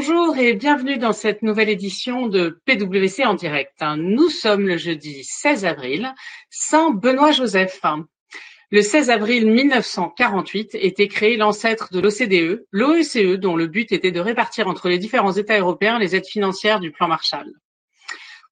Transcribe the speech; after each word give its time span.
Bonjour 0.00 0.38
et 0.38 0.52
bienvenue 0.52 0.96
dans 0.96 1.12
cette 1.12 1.42
nouvelle 1.42 1.68
édition 1.68 2.28
de 2.28 2.60
PwC 2.66 3.24
en 3.24 3.34
direct. 3.34 3.82
Nous 3.96 4.28
sommes 4.28 4.68
le 4.68 4.76
jeudi 4.76 5.24
16 5.24 5.64
avril, 5.64 6.14
sans 6.50 6.92
Benoît 6.92 7.32
Joseph. 7.32 7.82
Le 8.70 8.80
16 8.80 9.10
avril 9.10 9.50
1948 9.50 10.76
était 10.76 11.08
créé 11.08 11.36
l'ancêtre 11.36 11.88
de 11.90 11.98
l'OCDE, 11.98 12.64
l'OECE, 12.70 13.40
dont 13.40 13.56
le 13.56 13.66
but 13.66 13.90
était 13.90 14.12
de 14.12 14.20
répartir 14.20 14.68
entre 14.68 14.88
les 14.88 14.98
différents 14.98 15.32
États 15.32 15.58
européens 15.58 15.98
les 15.98 16.14
aides 16.14 16.28
financières 16.28 16.78
du 16.78 16.92
plan 16.92 17.08
Marshall. 17.08 17.52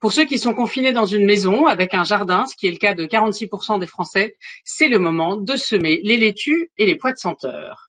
Pour 0.00 0.13
ceux 0.13 0.25
qui 0.25 0.40
sont 0.40 0.53
confinés 0.53 0.93
dans 0.93 1.07
une 1.07 1.26
maison 1.26 1.67
avec 1.67 1.94
un 1.94 2.03
jardin, 2.03 2.46
ce 2.46 2.57
qui 2.57 2.67
est 2.67 2.72
le 2.72 2.79
cas 2.79 2.94
de 2.94 3.07
46% 3.07 3.79
des 3.79 3.86
Français, 3.86 4.36
c'est 4.64 4.89
le 4.89 4.99
moment 4.99 5.36
de 5.36 5.54
semer 5.54 6.00
les 6.03 6.17
laitues 6.17 6.72
et 6.76 6.86
les 6.86 6.96
pois 6.96 7.13
de 7.13 7.18
senteur. 7.18 7.86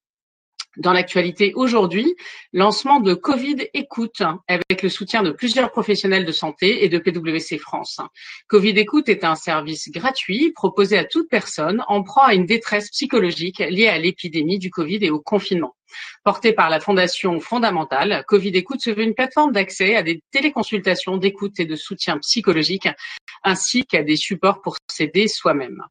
Dans 0.77 0.94
l'actualité 0.94 1.54
aujourd'hui, 1.55 2.16
lancement 2.54 2.99
de 2.99 3.16
Covid 3.16 3.67
Écoute 3.73 4.22
avec 4.48 4.84
le 4.84 4.90
soutien 4.90 5.23
de 5.23 5.31
plusieurs 5.31 5.72
professionnels 5.72 6.23
de 6.23 6.31
santé 6.31 6.86
et 6.86 6.90
de 6.90 7.00
PwC 7.00 7.58
France. 7.58 8.00
Covid 8.48 8.77
Écoute 8.77 9.09
est 9.09 9.23
un 9.23 9.34
service 9.34 9.90
gratuit 9.90 10.52
proposé 10.52 10.95
à 11.00 11.03
toute 11.03 11.30
personne 11.30 11.84
en 11.88 12.03
proie 12.03 12.27
à 12.27 12.34
une 12.36 12.45
détresse 12.45 12.91
psychologique 12.91 13.58
liée 13.58 13.88
à 13.88 13.98
l'épidémie 13.98 14.59
du 14.59 14.70
Covid 14.70 15.00
et 15.02 15.09
au 15.09 15.20
confinement. 15.20 15.76
Porté 16.23 16.53
par 16.53 16.70
la 16.70 16.80
Fondation 16.80 17.39
fondamentale, 17.39 18.23
Covid 18.28 18.50
Écoute 18.50 18.81
se 18.81 18.91
veut 18.91 19.03
une 19.03 19.16
plateforme 19.16 19.53
d'accès 19.53 19.95
à 19.95 20.03
des 20.03 20.22
téléconsultations 20.30 21.17
d'écoute 21.17 21.59
et 21.59 21.66
de 21.66 21.75
soutien 21.75 22.20
psychologique 22.20 22.88
ainsi 23.44 23.84
qu'à 23.84 24.03
des 24.03 24.16
supports 24.16 24.62
pour 24.62 24.75
s'aider 24.88 25.28
soi-même. 25.28 25.81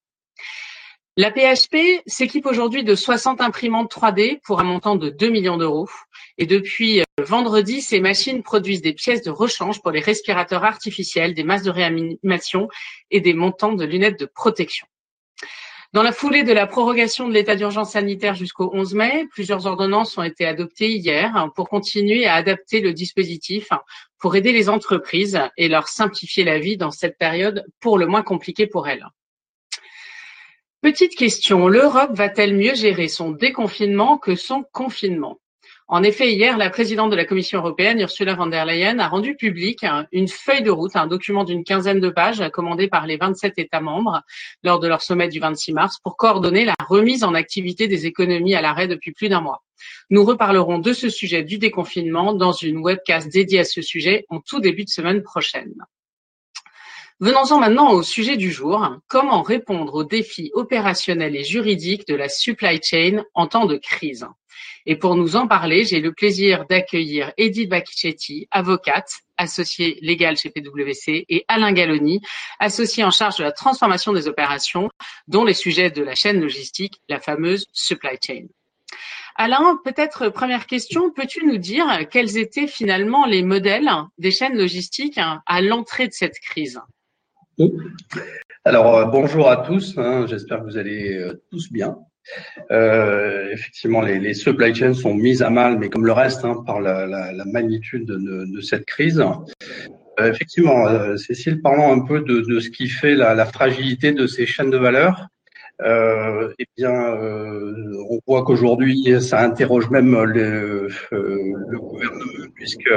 La 1.18 1.30
PHP 1.30 2.02
s'équipe 2.06 2.44
aujourd'hui 2.44 2.84
de 2.84 2.94
60 2.94 3.40
imprimantes 3.40 3.90
3D 3.90 4.38
pour 4.42 4.60
un 4.60 4.64
montant 4.64 4.96
de 4.96 5.08
2 5.08 5.30
millions 5.30 5.56
d'euros. 5.56 5.88
Et 6.36 6.44
depuis 6.44 7.00
euh, 7.00 7.04
vendredi, 7.24 7.80
ces 7.80 8.00
machines 8.00 8.42
produisent 8.42 8.82
des 8.82 8.92
pièces 8.92 9.22
de 9.22 9.30
rechange 9.30 9.80
pour 9.80 9.92
les 9.92 10.00
respirateurs 10.00 10.62
artificiels, 10.62 11.32
des 11.32 11.42
masses 11.42 11.62
de 11.62 11.70
réanimation 11.70 12.68
et 13.10 13.22
des 13.22 13.32
montants 13.32 13.72
de 13.72 13.86
lunettes 13.86 14.20
de 14.20 14.26
protection. 14.26 14.86
Dans 15.94 16.02
la 16.02 16.12
foulée 16.12 16.42
de 16.42 16.52
la 16.52 16.66
prorogation 16.66 17.26
de 17.28 17.32
l'état 17.32 17.56
d'urgence 17.56 17.92
sanitaire 17.92 18.34
jusqu'au 18.34 18.70
11 18.74 18.92
mai, 18.92 19.26
plusieurs 19.30 19.64
ordonnances 19.64 20.18
ont 20.18 20.22
été 20.22 20.44
adoptées 20.44 20.90
hier 20.90 21.48
pour 21.54 21.70
continuer 21.70 22.26
à 22.26 22.34
adapter 22.34 22.82
le 22.82 22.92
dispositif 22.92 23.70
pour 24.18 24.36
aider 24.36 24.52
les 24.52 24.68
entreprises 24.68 25.40
et 25.56 25.68
leur 25.68 25.88
simplifier 25.88 26.44
la 26.44 26.58
vie 26.58 26.76
dans 26.76 26.90
cette 26.90 27.16
période 27.16 27.64
pour 27.80 27.96
le 27.96 28.06
moins 28.06 28.22
compliquée 28.22 28.66
pour 28.66 28.86
elles. 28.86 29.06
Petite 30.86 31.16
question, 31.16 31.66
l'Europe 31.66 32.12
va-t-elle 32.12 32.54
mieux 32.54 32.76
gérer 32.76 33.08
son 33.08 33.32
déconfinement 33.32 34.18
que 34.18 34.36
son 34.36 34.62
confinement? 34.70 35.40
En 35.88 36.04
effet, 36.04 36.32
hier, 36.32 36.56
la 36.56 36.70
présidente 36.70 37.10
de 37.10 37.16
la 37.16 37.24
Commission 37.24 37.58
européenne, 37.58 37.98
Ursula 37.98 38.36
von 38.36 38.46
der 38.46 38.64
Leyen, 38.64 39.00
a 39.00 39.08
rendu 39.08 39.34
publique 39.34 39.84
une 40.12 40.28
feuille 40.28 40.62
de 40.62 40.70
route, 40.70 40.94
un 40.94 41.08
document 41.08 41.42
d'une 41.42 41.64
quinzaine 41.64 41.98
de 41.98 42.08
pages 42.08 42.48
commandé 42.52 42.86
par 42.86 43.04
les 43.08 43.16
27 43.16 43.54
États 43.58 43.80
membres 43.80 44.22
lors 44.62 44.78
de 44.78 44.86
leur 44.86 45.02
sommet 45.02 45.26
du 45.26 45.40
26 45.40 45.72
mars 45.72 45.98
pour 45.98 46.16
coordonner 46.16 46.64
la 46.64 46.76
remise 46.88 47.24
en 47.24 47.34
activité 47.34 47.88
des 47.88 48.06
économies 48.06 48.54
à 48.54 48.62
l'arrêt 48.62 48.86
depuis 48.86 49.10
plus 49.10 49.28
d'un 49.28 49.40
mois. 49.40 49.64
Nous 50.10 50.24
reparlerons 50.24 50.78
de 50.78 50.92
ce 50.92 51.08
sujet 51.08 51.42
du 51.42 51.58
déconfinement 51.58 52.32
dans 52.32 52.52
une 52.52 52.78
webcast 52.78 53.28
dédiée 53.32 53.58
à 53.58 53.64
ce 53.64 53.82
sujet 53.82 54.24
en 54.28 54.38
tout 54.38 54.60
début 54.60 54.84
de 54.84 54.90
semaine 54.90 55.24
prochaine. 55.24 55.74
Venons-en 57.18 57.60
maintenant 57.60 57.92
au 57.92 58.02
sujet 58.02 58.36
du 58.36 58.50
jour, 58.50 58.86
comment 59.08 59.40
répondre 59.40 59.94
aux 59.94 60.04
défis 60.04 60.50
opérationnels 60.52 61.34
et 61.34 61.44
juridiques 61.44 62.06
de 62.06 62.14
la 62.14 62.28
supply 62.28 62.78
chain 62.82 63.24
en 63.32 63.46
temps 63.46 63.64
de 63.64 63.78
crise? 63.78 64.26
Et 64.84 64.96
pour 64.96 65.16
nous 65.16 65.34
en 65.34 65.48
parler, 65.48 65.84
j'ai 65.84 66.00
le 66.00 66.12
plaisir 66.12 66.66
d'accueillir 66.68 67.32
Edith 67.38 67.70
Bacchetti, 67.70 68.48
avocate, 68.50 69.10
associée 69.38 69.98
légale 70.02 70.36
chez 70.36 70.50
PwC, 70.50 71.24
et 71.30 71.46
Alain 71.48 71.72
Galloni, 71.72 72.20
associé 72.58 73.02
en 73.02 73.10
charge 73.10 73.38
de 73.38 73.44
la 73.44 73.52
transformation 73.52 74.12
des 74.12 74.28
opérations, 74.28 74.90
dont 75.26 75.46
les 75.46 75.54
sujets 75.54 75.90
de 75.90 76.02
la 76.02 76.14
chaîne 76.14 76.42
logistique, 76.42 77.00
la 77.08 77.18
fameuse 77.18 77.64
supply 77.72 78.18
chain. 78.22 78.44
Alain, 79.36 79.80
peut-être 79.82 80.28
première 80.28 80.66
question, 80.66 81.10
peux-tu 81.10 81.46
nous 81.46 81.56
dire 81.56 81.86
quels 82.10 82.36
étaient 82.36 82.66
finalement 82.66 83.24
les 83.24 83.42
modèles 83.42 83.90
des 84.18 84.30
chaînes 84.30 84.58
logistiques 84.58 85.18
à 85.18 85.62
l'entrée 85.62 86.08
de 86.08 86.12
cette 86.12 86.38
crise? 86.40 86.78
Alors, 88.64 88.96
euh, 88.96 89.04
bonjour 89.06 89.48
à 89.48 89.58
tous, 89.58 89.94
hein, 89.96 90.26
j'espère 90.28 90.60
que 90.60 90.64
vous 90.64 90.76
allez 90.76 91.16
euh, 91.16 91.42
tous 91.50 91.70
bien. 91.72 91.96
Euh, 92.70 93.50
effectivement, 93.52 94.00
les, 94.02 94.34
supply 94.34 94.74
chains 94.74 94.94
sont 94.94 95.14
mises 95.14 95.42
à 95.42 95.50
mal, 95.50 95.78
mais 95.78 95.88
comme 95.88 96.04
le 96.04 96.12
reste, 96.12 96.44
hein, 96.44 96.62
par 96.66 96.80
la, 96.80 97.44
magnitude 97.46 98.06
de, 98.06 98.60
cette 98.60 98.84
crise. 98.84 99.22
Effectivement, 100.18 101.16
Cécile, 101.16 101.60
parlons 101.62 101.92
un 101.92 102.04
peu 102.04 102.20
de, 102.22 102.58
ce 102.58 102.68
qui 102.70 102.88
fait 102.88 103.14
la, 103.14 103.46
fragilité 103.46 104.12
de 104.12 104.26
ces 104.26 104.44
chaînes 104.44 104.70
de 104.70 104.78
valeur. 104.78 105.28
eh 105.84 106.66
bien, 106.76 106.92
on 108.10 108.18
voit 108.26 108.42
qu'aujourd'hui, 108.42 109.14
ça 109.20 109.40
interroge 109.42 109.88
même 109.90 110.20
le, 110.24 110.88
le 111.12 111.78
gouvernement, 111.78 112.48
puisque 112.54 112.90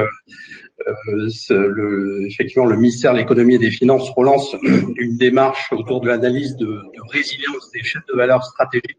le, 0.86 2.26
effectivement, 2.26 2.66
le 2.66 2.76
ministère 2.76 3.12
de 3.12 3.18
l'économie 3.18 3.54
et 3.54 3.58
des 3.58 3.70
finances 3.70 4.10
relance 4.10 4.54
une 4.62 5.16
démarche 5.16 5.72
autour 5.72 6.00
de 6.00 6.08
l'analyse 6.08 6.56
de, 6.56 6.80
résilience 7.10 7.70
des 7.72 7.82
chaînes 7.82 8.02
de 8.08 8.16
valeur 8.16 8.44
stratégiques 8.44 8.98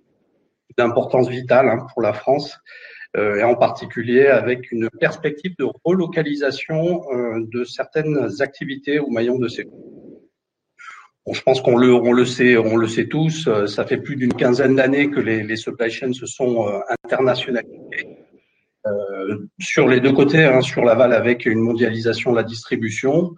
d'importance 0.77 1.27
vitale 1.27 1.67
hein, 1.67 1.85
pour 1.93 2.01
la 2.01 2.13
France, 2.13 2.57
euh, 3.17 3.35
et 3.35 3.43
en 3.43 3.55
particulier 3.55 4.27
avec 4.27 4.71
une 4.71 4.89
perspective 4.89 5.53
de 5.59 5.67
relocalisation 5.83 7.01
euh, 7.11 7.45
de 7.51 7.65
certaines 7.65 8.29
activités 8.41 8.99
ou 8.99 9.11
maillons 9.11 9.37
de 9.37 9.49
ces 9.49 9.65
je 11.31 11.41
pense 11.41 11.61
qu'on 11.61 11.77
le, 11.77 11.93
on 11.93 12.13
le 12.13 12.25
sait, 12.25 12.57
on 12.57 12.77
le 12.77 12.87
sait 12.87 13.07
tous. 13.07 13.47
Euh, 13.47 13.67
ça 13.67 13.85
fait 13.85 13.97
plus 13.97 14.15
d'une 14.15 14.33
quinzaine 14.33 14.75
d'années 14.75 15.09
que 15.09 15.19
les, 15.19 15.43
les 15.43 15.55
supply 15.55 15.89
chains 15.89 16.13
se 16.13 16.25
sont 16.25 16.67
euh, 16.67 16.79
internationalisées. 17.05 18.20
Euh, 18.87 19.47
sur 19.59 19.87
les 19.87 19.99
deux 19.99 20.11
côtés, 20.11 20.43
hein, 20.43 20.61
sur 20.61 20.83
l'aval 20.83 21.13
avec 21.13 21.45
une 21.45 21.59
mondialisation 21.59 22.31
de 22.31 22.37
la 22.37 22.43
distribution. 22.43 23.35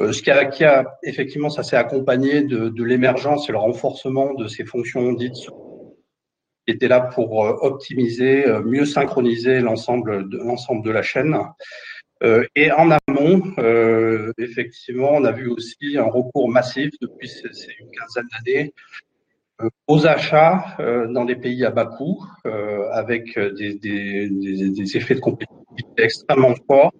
Euh, 0.00 0.12
ce 0.12 0.22
qui 0.22 0.30
a, 0.64 0.98
effectivement, 1.04 1.50
ça 1.50 1.62
s'est 1.62 1.76
accompagné 1.76 2.42
de, 2.42 2.82
l'émergence 2.82 3.48
et 3.48 3.52
le 3.52 3.58
renforcement 3.58 4.34
de 4.34 4.48
ces 4.48 4.64
fonctions 4.64 5.12
dites 5.12 5.34
qui 6.66 6.74
étaient 6.74 6.88
là 6.88 7.00
pour 7.00 7.46
euh, 7.46 7.56
optimiser, 7.60 8.44
mieux 8.64 8.84
synchroniser 8.84 9.60
l'ensemble 9.60 10.28
de 10.28 10.38
l'ensemble 10.38 10.84
de 10.84 10.90
la 10.90 11.02
chaîne. 11.02 11.36
Et 12.54 12.70
en 12.70 12.88
amont, 13.08 13.42
effectivement, 14.38 15.10
on 15.14 15.24
a 15.24 15.32
vu 15.32 15.48
aussi 15.48 15.98
un 15.98 16.04
recours 16.04 16.48
massif 16.48 16.90
depuis 17.00 17.28
ces, 17.28 17.52
ces 17.52 17.72
une 17.80 17.90
quinzaine 17.90 18.28
d'années 18.32 18.72
aux 19.86 20.06
achats 20.06 20.76
euh, 20.80 21.06
dans 21.08 21.24
des 21.24 21.36
pays 21.36 21.64
à 21.64 21.70
bas 21.70 21.86
coût, 21.86 22.24
euh, 22.46 22.88
avec 22.92 23.38
des, 23.38 23.74
des, 23.74 24.28
des, 24.28 24.70
des, 24.70 24.96
effets 24.96 25.14
de 25.14 25.20
compétitivité 25.20 26.02
extrêmement 26.02 26.54
forts. 26.66 26.92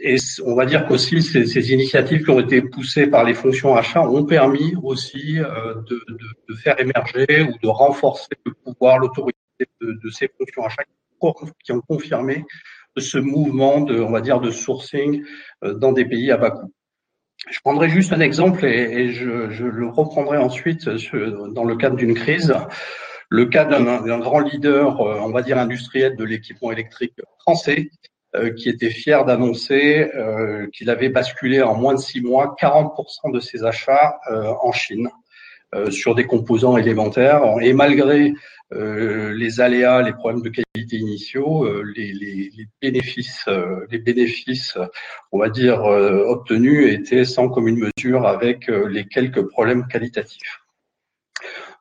et 0.00 0.16
on 0.44 0.54
va 0.54 0.64
dire 0.64 0.86
qu'aussi 0.86 1.22
ces, 1.22 1.46
ces, 1.46 1.72
initiatives 1.72 2.22
qui 2.24 2.30
ont 2.30 2.40
été 2.40 2.62
poussées 2.62 3.08
par 3.08 3.24
les 3.24 3.34
fonctions 3.34 3.74
achats 3.74 4.06
ont 4.08 4.24
permis 4.24 4.74
aussi 4.82 5.34
de, 5.34 5.84
de, 5.90 6.28
de, 6.48 6.54
faire 6.54 6.78
émerger 6.78 7.42
ou 7.42 7.52
de 7.60 7.68
renforcer 7.68 8.36
le 8.46 8.52
pouvoir, 8.52 8.98
l'autorité 8.98 9.66
de, 9.80 9.98
de, 10.04 10.10
ces 10.10 10.28
fonctions 10.38 10.64
achats 10.64 10.84
qui 11.64 11.72
ont 11.72 11.80
confirmé 11.80 12.44
ce 12.96 13.18
mouvement 13.18 13.80
de, 13.80 14.00
on 14.00 14.12
va 14.12 14.20
dire, 14.20 14.40
de 14.40 14.52
sourcing 14.52 15.24
dans 15.62 15.92
des 15.92 16.04
pays 16.04 16.30
à 16.30 16.36
bas 16.36 16.50
coût. 16.50 16.72
Je 17.50 17.60
prendrai 17.60 17.88
juste 17.88 18.12
un 18.12 18.20
exemple 18.20 18.64
et, 18.64 19.12
je, 19.12 19.50
je, 19.50 19.64
le 19.64 19.88
reprendrai 19.88 20.38
ensuite 20.38 20.88
dans 20.88 21.64
le 21.64 21.76
cadre 21.76 21.96
d'une 21.96 22.14
crise. 22.14 22.54
Le 23.30 23.46
cas 23.46 23.64
d'un 23.64 24.18
grand 24.18 24.40
leader, 24.40 25.00
euh, 25.00 25.18
on 25.20 25.30
va 25.30 25.42
dire 25.42 25.58
industriel 25.58 26.16
de 26.16 26.24
l'équipement 26.24 26.72
électrique 26.72 27.14
français, 27.40 27.90
euh, 28.36 28.52
qui 28.54 28.68
était 28.68 28.90
fier 28.90 29.24
d'annoncer 29.24 30.10
euh, 30.14 30.66
qu'il 30.72 30.90
avait 30.90 31.08
basculé 31.08 31.62
en 31.62 31.74
moins 31.74 31.94
de 31.94 31.98
six 31.98 32.20
mois 32.20 32.56
40% 32.60 33.32
de 33.32 33.40
ses 33.40 33.64
achats 33.64 34.18
euh, 34.30 34.52
en 34.62 34.72
Chine 34.72 35.08
euh, 35.74 35.90
sur 35.90 36.14
des 36.14 36.26
composants 36.26 36.76
élémentaires. 36.76 37.42
Et 37.60 37.72
malgré 37.72 38.32
euh, 38.72 39.32
les 39.32 39.60
aléas, 39.60 40.02
les 40.02 40.12
problèmes 40.12 40.42
de 40.42 40.48
qualité 40.50 40.67
initiaux, 40.96 41.64
euh, 41.64 41.82
les, 41.96 42.12
les, 42.12 42.50
les, 42.56 42.66
bénéfices, 42.80 43.44
euh, 43.48 43.86
les 43.90 43.98
bénéfices, 43.98 44.78
on 45.32 45.38
va 45.38 45.48
dire 45.48 45.82
obtenus 45.82 46.92
étaient 46.92 47.24
sans 47.24 47.48
commune 47.48 47.90
mesure 47.96 48.26
avec 48.26 48.68
les 48.68 49.06
quelques 49.06 49.42
problèmes 49.48 49.86
qualitatifs. 49.86 50.60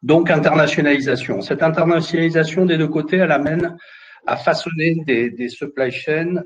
Donc 0.04 0.30
internationalisation. 0.30 1.42
Cette 1.42 1.63
internationalisation 1.63 2.65
des 2.65 2.77
deux 2.77 2.88
côtés, 2.88 3.18
elle 3.18 3.31
amène 3.31 3.77
à 4.25 4.38
façonner 4.38 4.95
des, 5.06 5.31
des 5.31 5.50
supply 5.50 5.92
chains 5.92 6.44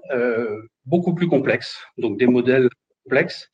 beaucoup 0.86 1.13
plus 1.13 1.28
complexes, 1.28 1.78
donc 1.98 2.18
des 2.18 2.28
modèles 2.28 2.69
complexes, 3.04 3.52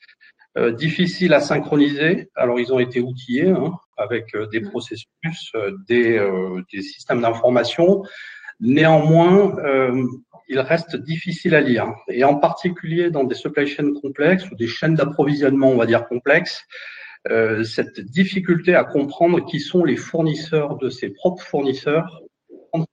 euh, 0.57 0.71
difficiles 0.71 1.33
à 1.35 1.39
synchroniser. 1.39 2.29
Alors 2.35 2.59
ils 2.59 2.73
ont 2.73 2.79
été 2.79 2.99
outillés 2.99 3.49
hein, 3.49 3.73
avec 3.95 4.33
euh, 4.33 4.47
des 4.47 4.61
processus, 4.61 5.05
euh, 5.53 5.77
des, 5.87 6.19
des, 6.73 6.81
systèmes 6.81 7.21
d'information. 7.21 8.03
Néanmoins, 8.59 9.55
il 10.49 10.59
reste 10.59 10.95
difficile 10.95 11.55
à 11.55 11.61
lire. 11.61 11.93
Et 12.07 12.23
en 12.23 12.35
particulier 12.35 13.11
dans 13.11 13.23
des 13.23 13.35
supply 13.35 13.67
chains 13.67 13.93
complexes 14.01 14.49
ou 14.49 14.55
des 14.55 14.67
chaînes 14.67 14.95
d'approvisionnement, 14.95 15.69
on 15.69 15.77
va 15.77 15.85
dire 15.85 16.07
complexes, 16.07 16.63
euh, 17.29 17.63
cette 17.63 17.99
difficulté 17.99 18.75
à 18.75 18.83
comprendre 18.83 19.45
qui 19.45 19.59
sont 19.59 19.83
les 19.83 19.97
fournisseurs 19.97 20.77
de 20.77 20.89
ses 20.89 21.09
propres 21.09 21.43
fournisseurs, 21.43 22.21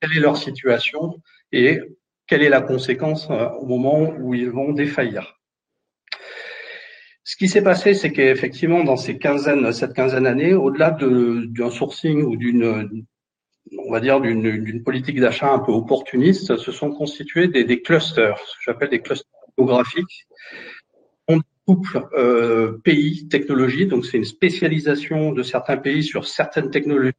quelle 0.01 0.17
est 0.17 0.21
leur 0.21 0.37
situation 0.37 1.23
et 1.53 1.81
quelle 2.27 2.43
est 2.43 2.49
la 2.49 2.63
conséquence 2.63 3.29
euh, 3.31 3.49
au 3.61 3.67
moment 3.67 4.15
où 4.19 4.35
ils 4.35 4.51
vont 4.51 4.73
défaillir. 4.73 5.39
Ce 7.23 7.37
qui 7.37 7.49
s'est 7.49 7.63
passé, 7.63 7.95
c'est 7.95 8.13
qu'effectivement, 8.13 8.85
dans 8.85 8.97
ces 8.97 9.19
quinzaines, 9.19 9.73
cette 9.73 9.95
quinzaine 9.95 10.25
d'années, 10.25 10.55
au-delà 10.55 10.91
d'un 10.91 11.71
sourcing 11.71 12.23
ou 12.23 12.37
d'une, 12.37 13.07
on 13.79 13.91
va 13.91 14.01
dire, 14.01 14.21
d'une 14.21 14.83
politique 14.83 15.21
d'achat 15.21 15.53
un 15.53 15.59
peu 15.59 15.73
opportuniste, 15.73 16.57
se 16.57 16.73
sont 16.73 16.91
constitués 16.91 17.49
des, 17.49 17.83
clusters, 17.83 18.39
ce 18.39 18.57
que 18.57 18.63
j'appelle 18.67 18.91
des 18.91 19.01
clusters 19.01 19.31
géographiques. 19.57 20.27
On 21.29 21.41
couple 21.67 22.07
euh, 22.17 22.79
pays, 22.85 23.27
technologies, 23.29 23.87
donc 23.87 24.05
c'est 24.05 24.19
une 24.19 24.25
spécialisation 24.25 25.33
de 25.33 25.43
certains 25.43 25.79
pays 25.79 26.03
sur 26.03 26.27
certaines 26.27 26.71
technologies 26.71 27.15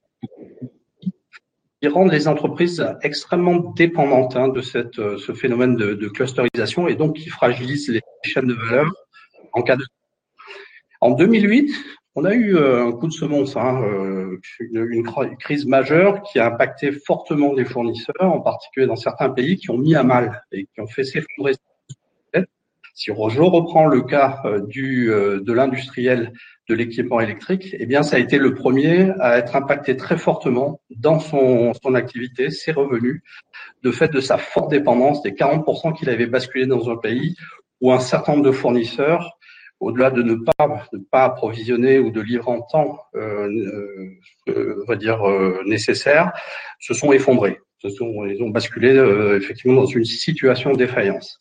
qui 1.82 1.88
rendent 1.88 2.12
les 2.12 2.28
entreprises 2.28 2.86
extrêmement 3.02 3.74
dépendantes 3.76 4.36
hein, 4.36 4.50
de 4.50 4.62
euh, 5.00 5.18
ce 5.18 5.34
phénomène 5.34 5.76
de, 5.76 5.94
de 5.94 6.08
clusterisation 6.10 6.88
et 6.88 6.96
donc 6.96 7.18
qui 7.18 7.30
fragilisent 7.30 7.90
les 7.90 8.02
chaînes 8.24 8.48
de 8.48 8.54
valeur 8.54 8.92
en 9.54 9.64
cas 9.64 9.76
de 9.76 9.84
en 11.02 11.12
2008, 11.12 11.72
on 12.16 12.24
a 12.24 12.34
eu 12.34 12.56
euh, 12.56 12.88
un 12.88 12.92
coup 12.94 13.08
de 13.08 13.14
semonce, 13.14 13.58
hein, 13.58 13.82
euh, 13.84 14.40
une, 14.60 15.04
crise 15.38 15.66
majeure 15.66 16.22
qui 16.24 16.40
a 16.40 16.48
impacté 16.48 16.92
fortement 16.94 17.54
les 17.54 17.66
fournisseurs, 17.66 18.16
en 18.22 18.40
particulier 18.40 18.88
dans 18.88 18.96
certains 18.96 19.30
pays 19.30 19.58
qui 19.58 19.70
ont 19.70 19.78
mis 19.78 19.96
à 19.96 20.04
mal 20.04 20.44
et 20.52 20.66
qui 20.66 20.82
ont 20.82 20.88
fait 20.88 21.04
s'effondrer. 21.04 21.54
Si 22.98 23.12
je 23.12 23.42
reprends 23.42 23.88
le 23.88 24.04
cas 24.04 24.40
euh, 24.46 24.62
du, 24.62 25.08
de 25.08 25.54
l'industriel 25.54 26.32
de 26.70 26.76
l'équipement 26.76 27.20
électrique, 27.20 27.76
eh 27.78 27.86
bien, 27.86 28.02
ça 28.04 28.16
a 28.16 28.20
été 28.20 28.38
le 28.38 28.54
premier 28.54 29.12
à 29.20 29.38
être 29.38 29.58
impacté 29.58 29.98
très 29.98 30.18
fortement 30.18 30.80
dans 30.90 31.20
son, 31.20 31.74
son 31.74 31.94
activité, 31.94 32.50
ses 32.50 32.72
revenus, 32.72 33.22
de 33.84 33.92
fait 33.92 34.08
de 34.08 34.22
sa 34.22 34.38
forte 34.38 34.72
dépendance 34.72 35.22
des 35.22 35.34
40% 35.34 35.94
qu'il 35.94 36.10
avait 36.10 36.26
basculé 36.26 36.66
dans 36.66 36.90
un 36.90 36.96
pays 36.96 37.36
où 37.82 37.92
un 37.92 38.00
certain 38.00 38.32
nombre 38.34 38.46
de 38.46 38.52
fournisseurs 38.52 39.35
au-delà 39.80 40.10
de 40.10 40.24
ne 40.24 40.36
pas, 40.36 40.88
pas 41.12 41.26
approvisionner 41.26 42.00
ou 42.00 42.12
de 42.12 42.22
livrer 42.22 42.52
en 42.52 42.62
temps, 42.62 43.00
euh, 43.16 43.50
euh, 44.48 44.84
va 44.88 44.96
dire 44.96 45.28
euh, 45.28 45.62
nécessaire, 45.66 46.32
se 46.80 46.94
sont 46.94 47.12
effondrés. 47.12 47.60
Ils 47.84 48.42
ont 48.42 48.50
basculé 48.50 48.90
euh, 48.90 49.38
effectivement 49.38 49.82
dans 49.82 49.86
une 49.86 50.06
situation 50.06 50.72
de 50.72 50.78
défaillance. 50.78 51.40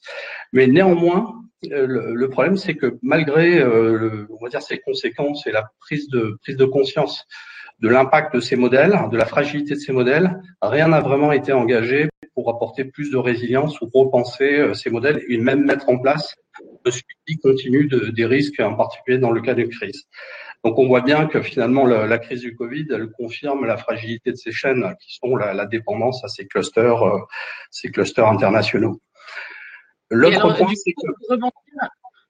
Mais 0.53 0.67
néanmoins, 0.67 1.35
le, 1.63 2.27
problème, 2.27 2.59
c'est 2.59 2.75
que 2.75 2.99
malgré, 3.01 3.65
on 3.65 4.43
va 4.43 4.51
dire, 4.51 4.61
ces 4.61 4.79
conséquences 4.81 5.47
et 5.47 5.53
la 5.53 5.71
prise 5.81 6.11
de 6.11 6.37
prise 6.43 6.59
de 6.59 6.67
conscience 6.67 7.25
de 7.81 7.89
l'impact 7.89 8.35
de 8.35 8.41
ces 8.41 8.57
modèles, 8.57 8.95
de 9.11 9.17
la 9.17 9.25
fragilité 9.25 9.75
de 9.75 9.81
ces 9.81 9.93
modèles, 9.93 10.39
rien 10.61 10.89
n'a 10.89 11.01
vraiment 11.01 11.33
été 11.33 11.55
engagé 11.55 12.11
pour 12.35 12.51
apporter 12.51 12.85
plus 12.85 13.11
de 13.11 13.17
résilience 13.17 13.81
ou 13.81 13.89
repenser 13.95 14.75
ces 14.75 14.91
modèles 14.91 15.23
et 15.27 15.39
même 15.39 15.65
mettre 15.65 15.89
en 15.89 15.99
place 15.99 16.35
le 16.85 16.91
suivi 16.91 17.39
continu 17.43 17.87
de, 17.87 18.11
des 18.11 18.27
risques, 18.27 18.61
en 18.61 18.75
particulier 18.75 19.19
dans 19.19 19.31
le 19.31 19.41
cas 19.41 19.55
d'une 19.55 19.71
crise. 19.71 20.05
Donc 20.65 20.79
on 20.79 20.87
voit 20.87 21.03
bien 21.03 21.27
que 21.27 21.43
finalement 21.43 21.85
la, 21.85 22.07
la, 22.07 22.19
crise 22.19 22.41
du 22.41 22.57
Covid, 22.57 22.87
elle 22.91 23.11
confirme 23.11 23.67
la 23.67 23.77
fragilité 23.77 24.33
de 24.33 24.37
ces 24.37 24.53
chaînes 24.53 24.95
qui 25.01 25.19
sont 25.23 25.37
la, 25.37 25.53
la 25.53 25.67
dépendance 25.67 26.25
à 26.25 26.29
ces 26.29 26.47
clusters, 26.47 27.03
euh, 27.03 27.19
ces 27.71 27.91
clusters 27.91 28.27
internationaux. 28.27 29.01
L'autre 30.11 30.57
point, 30.57 30.73
c'est 30.75 30.93
que 30.93 31.37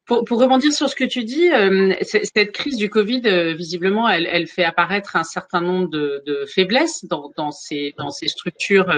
pour, 0.07 0.25
pour, 0.25 0.39
rebondir 0.39 0.73
sur 0.73 0.89
ce 0.89 0.97
que 0.97 1.05
tu 1.05 1.25
dis, 1.25 1.51
euh, 1.51 1.95
cette 2.03 2.53
crise 2.53 2.77
du 2.77 2.91
Covid, 2.91 3.23
euh, 3.25 3.55
visiblement, 3.55 4.09
elle, 4.09 4.27
elle, 4.27 4.47
fait 4.47 4.65
apparaître 4.65 5.17
un 5.17 5.25
certain 5.25 5.61
nombre 5.61 5.89
de, 5.89 6.23
de 6.27 6.45
faiblesses 6.47 7.05
dans, 7.07 7.33
dans, 7.37 7.53
ces, 7.53 7.95
dans 7.97 8.11
ces 8.11 8.29
structures 8.29 8.91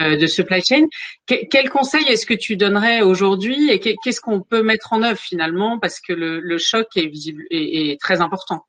de 0.00 0.26
supply 0.26 0.62
chain. 0.62 0.86
quel 1.26 1.70
conseil 1.70 2.04
est-ce 2.08 2.26
que 2.26 2.34
tu 2.34 2.56
donnerais 2.56 3.02
aujourd'hui 3.02 3.70
et 3.70 3.80
qu'est-ce 3.80 4.20
qu'on 4.20 4.40
peut 4.40 4.62
mettre 4.62 4.92
en 4.92 5.02
œuvre 5.02 5.18
finalement 5.18 5.78
parce 5.78 6.00
que 6.00 6.12
le, 6.12 6.58
choc 6.58 6.86
est, 6.96 7.06
visible, 7.06 7.44
est, 7.50 8.00
très 8.00 8.20
important? 8.20 8.64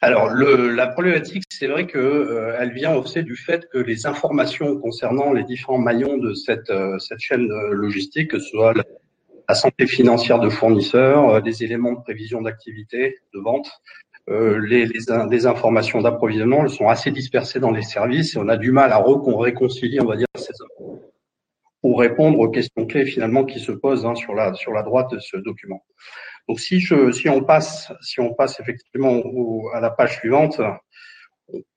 Alors, 0.00 0.28
le, 0.28 0.70
la 0.70 0.86
problématique, 0.86 1.44
c'est 1.48 1.66
vrai 1.66 1.86
que 1.86 1.98
euh, 1.98 2.64
vient 2.66 2.94
aussi 2.94 3.22
du 3.22 3.36
fait 3.36 3.68
que 3.70 3.78
les 3.78 4.06
informations 4.06 4.78
concernant 4.78 5.32
les 5.32 5.44
différents 5.44 5.78
maillons 5.78 6.16
de 6.18 6.34
cette, 6.34 6.70
euh, 6.70 6.98
cette 6.98 7.20
chaîne 7.20 7.48
logistique, 7.70 8.30
que 8.30 8.38
ce 8.38 8.50
soit 8.50 8.72
la, 8.74 9.54
santé 9.54 9.86
financière 9.86 10.38
de 10.38 10.48
fournisseurs, 10.48 11.42
des 11.42 11.64
éléments 11.64 11.92
de 11.92 12.00
prévision 12.00 12.40
d'activité, 12.40 13.18
de 13.34 13.40
vente, 13.40 13.68
euh, 13.68 14.03
les, 14.28 14.86
les, 14.86 15.00
les, 15.30 15.46
informations 15.46 16.00
d'approvisionnement 16.00 16.66
sont 16.68 16.88
assez 16.88 17.10
dispersées 17.10 17.60
dans 17.60 17.70
les 17.70 17.82
services 17.82 18.34
et 18.34 18.38
on 18.38 18.48
a 18.48 18.56
du 18.56 18.72
mal 18.72 18.92
à 18.92 19.02
réconcilier, 19.02 20.00
on 20.00 20.06
va 20.06 20.16
dire, 20.16 20.26
ces 20.36 20.52
pour 21.84 22.00
répondre 22.00 22.38
aux 22.38 22.48
questions 22.48 22.86
clés 22.86 23.04
finalement 23.04 23.44
qui 23.44 23.60
se 23.60 23.70
posent 23.70 24.06
hein, 24.06 24.14
sur 24.14 24.34
la 24.34 24.54
sur 24.54 24.72
la 24.72 24.82
droite 24.82 25.10
de 25.10 25.18
ce 25.18 25.36
document. 25.36 25.84
Donc 26.48 26.58
si 26.58 26.80
je 26.80 27.12
si 27.12 27.28
on 27.28 27.42
passe 27.42 27.92
si 28.00 28.20
on 28.20 28.32
passe 28.32 28.58
effectivement 28.58 29.22
à 29.74 29.80
la 29.80 29.90
page 29.90 30.16
suivante, 30.16 30.62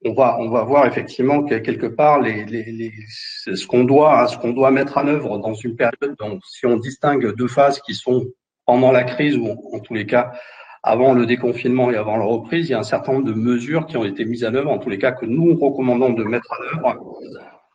on 0.06 0.14
va 0.14 0.38
on 0.40 0.50
va 0.50 0.64
voir 0.64 0.88
effectivement 0.88 1.44
que 1.44 1.56
quelque 1.56 1.88
part 1.88 2.22
les, 2.22 2.46
les, 2.46 2.72
les 2.72 2.94
ce 3.10 3.68
qu'on 3.68 3.84
doit 3.84 4.30
ce 4.30 4.38
qu'on 4.38 4.54
doit 4.54 4.72
mettre 4.72 4.98
en 4.98 5.08
œuvre 5.10 5.40
dans 5.40 5.54
une 5.54 5.76
période. 5.76 6.16
Donc 6.20 6.42
si 6.46 6.66
on 6.66 6.78
distingue 6.78 7.36
deux 7.36 7.50
phases 7.50 7.82
qui 7.82 7.94
sont 7.94 8.28
pendant 8.66 8.94
la 8.94 9.04
crise 9.04 9.36
ou 9.36 9.50
en 9.74 9.80
tous 9.80 9.94
les 9.94 10.06
cas 10.06 10.32
avant 10.84 11.14
le 11.14 11.26
déconfinement 11.26 11.92
et 11.92 11.96
avant 11.96 12.18
la 12.18 12.26
reprise, 12.26 12.68
il 12.68 12.72
y 12.72 12.76
a 12.76 12.80
un 12.80 12.84
certain 12.84 13.14
nombre 13.14 13.26
de 13.26 13.34
mesures 13.34 13.86
qui 13.88 13.98
ont 13.98 14.06
été 14.06 14.26
mises 14.26 14.46
en 14.46 14.54
œuvre, 14.54 14.72
en 14.72 14.78
tous 14.78 14.90
les 14.90 14.98
cas 14.98 15.12
que 15.12 15.26
nous 15.26 15.56
recommandons 15.56 16.14
de 16.14 16.24
mettre 16.24 16.48
en 16.52 16.78
œuvre, 16.78 17.00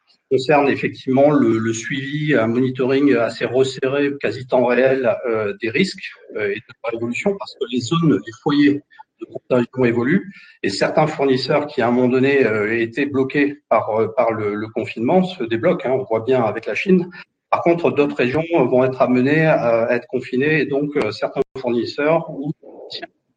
qui 0.08 0.18
concernent 0.30 0.68
effectivement 0.68 1.30
le, 1.30 1.72
suivi, 1.72 2.34
un 2.34 2.46
monitoring 2.46 3.14
assez 3.16 3.44
resserré, 3.44 4.12
quasi 4.20 4.46
temps 4.46 4.66
réel 4.66 5.14
euh, 5.28 5.54
des 5.60 5.70
risques 5.70 6.10
euh, 6.36 6.50
et 6.50 6.56
de 6.56 6.74
leur 6.84 6.94
évolution, 6.94 7.36
parce 7.38 7.54
que 7.54 7.64
les 7.70 7.80
zones, 7.80 8.14
les 8.14 8.32
foyers 8.42 8.80
de 9.20 9.26
contagion 9.26 9.84
évoluent, 9.84 10.32
et 10.62 10.70
certains 10.70 11.06
fournisseurs 11.06 11.66
qui 11.66 11.82
à 11.82 11.88
un 11.88 11.90
moment 11.90 12.08
donné 12.08 12.44
euh, 12.44 12.80
étaient 12.80 13.06
bloqués 13.06 13.62
par, 13.68 13.90
par 14.16 14.32
le, 14.32 14.54
le, 14.54 14.68
confinement 14.68 15.22
se 15.22 15.44
débloquent. 15.44 15.88
Hein, 15.88 15.98
on 16.00 16.04
voit 16.04 16.24
bien 16.24 16.42
avec 16.42 16.66
la 16.66 16.74
Chine. 16.74 17.08
Par 17.52 17.60
contre, 17.60 17.90
d'autres 17.90 18.16
régions 18.16 18.42
vont 18.50 18.82
être 18.82 19.02
amenées 19.02 19.44
à 19.46 19.88
être 19.90 20.06
confinées, 20.06 20.62
et 20.62 20.64
donc 20.64 20.96
euh, 20.96 21.12
certains 21.12 21.42
fournisseurs 21.58 22.30
ou 22.30 22.50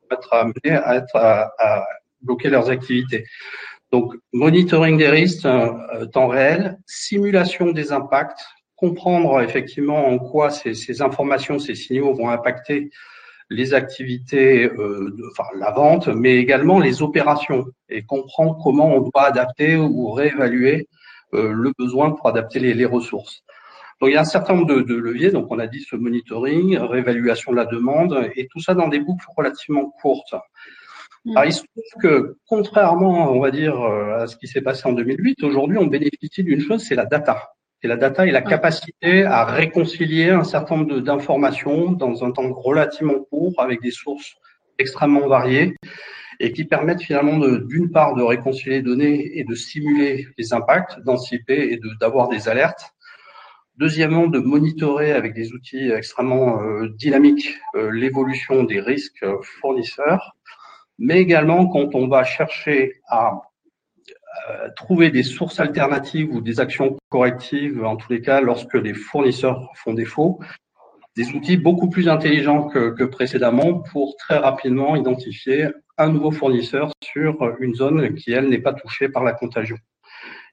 être 0.09 0.33
amenés 0.33 0.71
à, 0.71 0.95
être, 0.95 1.17
à, 1.17 1.85
bloquer 2.21 2.49
leurs 2.49 2.69
activités. 2.69 3.25
Donc, 3.91 4.15
monitoring 4.31 4.97
des 4.97 5.09
risques, 5.09 5.45
euh, 5.45 6.05
temps 6.05 6.27
réel, 6.29 6.77
simulation 6.85 7.71
des 7.71 7.91
impacts, 7.91 8.39
comprendre 8.77 9.41
effectivement 9.41 10.07
en 10.07 10.17
quoi 10.17 10.49
ces, 10.49 10.75
ces 10.75 11.01
informations, 11.01 11.59
ces 11.59 11.75
signaux 11.75 12.13
vont 12.13 12.29
impacter 12.29 12.91
les 13.49 13.73
activités, 13.73 14.65
euh, 14.65 15.13
enfin 15.31 15.49
la 15.59 15.71
vente, 15.71 16.07
mais 16.07 16.37
également 16.37 16.79
les 16.79 17.01
opérations 17.01 17.65
et 17.89 18.03
comprendre 18.03 18.57
comment 18.63 18.95
on 18.95 19.01
doit 19.01 19.25
adapter 19.25 19.75
ou 19.75 20.11
réévaluer 20.11 20.87
euh, 21.33 21.51
le 21.51 21.73
besoin 21.77 22.11
pour 22.11 22.29
adapter 22.29 22.59
les, 22.59 22.73
les 22.73 22.85
ressources. 22.85 23.43
Donc 24.01 24.09
il 24.09 24.13
y 24.13 24.17
a 24.17 24.21
un 24.21 24.25
certain 24.25 24.55
nombre 24.55 24.67
de, 24.67 24.81
de, 24.81 24.95
leviers. 24.95 25.31
Donc 25.31 25.47
on 25.49 25.59
a 25.59 25.67
dit 25.67 25.81
ce 25.81 25.95
monitoring, 25.95 26.77
réévaluation 26.77 27.51
de 27.51 27.57
la 27.57 27.65
demande, 27.65 28.29
et 28.35 28.47
tout 28.47 28.59
ça 28.59 28.73
dans 28.73 28.87
des 28.87 28.99
boucles 28.99 29.25
relativement 29.35 29.89
courtes. 30.01 30.35
Mm. 31.25 31.37
Alors, 31.37 31.45
il 31.45 31.53
se 31.53 31.63
trouve 31.63 32.01
que, 32.01 32.37
contrairement, 32.47 33.31
on 33.31 33.39
va 33.39 33.51
dire, 33.51 33.79
euh, 33.81 34.23
à 34.23 34.27
ce 34.27 34.37
qui 34.37 34.47
s'est 34.47 34.61
passé 34.61 34.87
en 34.87 34.93
2008, 34.93 35.43
aujourd'hui, 35.43 35.77
on 35.77 35.87
bénéficie 35.87 36.43
d'une 36.43 36.61
chose, 36.61 36.83
c'est 36.83 36.95
la 36.95 37.05
data. 37.05 37.51
Et 37.81 37.87
la 37.87 37.97
data 37.97 38.25
et 38.25 38.31
la 38.31 38.41
capacité 38.41 39.23
à 39.23 39.45
réconcilier 39.45 40.29
un 40.29 40.43
certain 40.43 40.77
nombre 40.77 40.99
d'informations 41.01 41.91
dans 41.91 42.23
un 42.23 42.31
temps 42.31 42.51
relativement 42.51 43.19
court 43.29 43.53
avec 43.59 43.81
des 43.81 43.91
sources 43.91 44.33
extrêmement 44.79 45.27
variées 45.27 45.75
et 46.39 46.51
qui 46.51 46.65
permettent 46.65 47.03
finalement 47.03 47.37
d'une 47.37 47.91
part 47.91 48.15
de 48.15 48.23
réconcilier 48.23 48.77
les 48.77 48.81
données 48.81 49.37
et 49.37 49.43
de 49.43 49.53
simuler 49.53 50.27
les 50.37 50.53
impacts, 50.53 50.99
d'anticiper 51.01 51.73
et 51.73 51.79
d'avoir 51.99 52.27
des 52.27 52.49
alertes 52.49 52.94
Deuxièmement, 53.77 54.27
de 54.27 54.39
monitorer 54.39 55.11
avec 55.11 55.33
des 55.33 55.51
outils 55.51 55.91
extrêmement 55.91 56.61
euh, 56.61 56.87
dynamiques 56.97 57.57
euh, 57.75 57.91
l'évolution 57.91 58.63
des 58.63 58.79
risques 58.79 59.23
euh, 59.23 59.35
fournisseurs, 59.59 60.37
mais 60.97 61.19
également 61.19 61.67
quand 61.67 61.93
on 61.93 62.07
va 62.07 62.23
chercher 62.23 63.01
à 63.09 63.41
trouver 64.75 65.09
des 65.09 65.23
sources 65.23 65.59
alternatives 65.59 66.31
ou 66.31 66.39
des 66.41 66.59
actions 66.59 66.97
correctives, 67.09 67.83
en 67.83 67.95
tous 67.95 68.11
les 68.11 68.21
cas 68.21 68.41
lorsque 68.41 68.75
les 68.75 68.93
fournisseurs 68.93 69.71
font 69.75 69.93
défaut, 69.93 70.39
des 71.15 71.33
outils 71.33 71.57
beaucoup 71.57 71.89
plus 71.89 72.09
intelligents 72.09 72.67
que, 72.67 72.89
que 72.89 73.05
précédemment 73.05 73.79
pour 73.79 74.15
très 74.17 74.37
rapidement 74.37 74.95
identifier 74.95 75.69
un 75.97 76.09
nouveau 76.09 76.31
fournisseur 76.31 76.91
sur 77.01 77.55
une 77.59 77.75
zone 77.75 78.13
qui, 78.15 78.31
elle, 78.33 78.49
n'est 78.49 78.59
pas 78.59 78.73
touchée 78.73 79.09
par 79.09 79.23
la 79.23 79.31
contagion. 79.31 79.77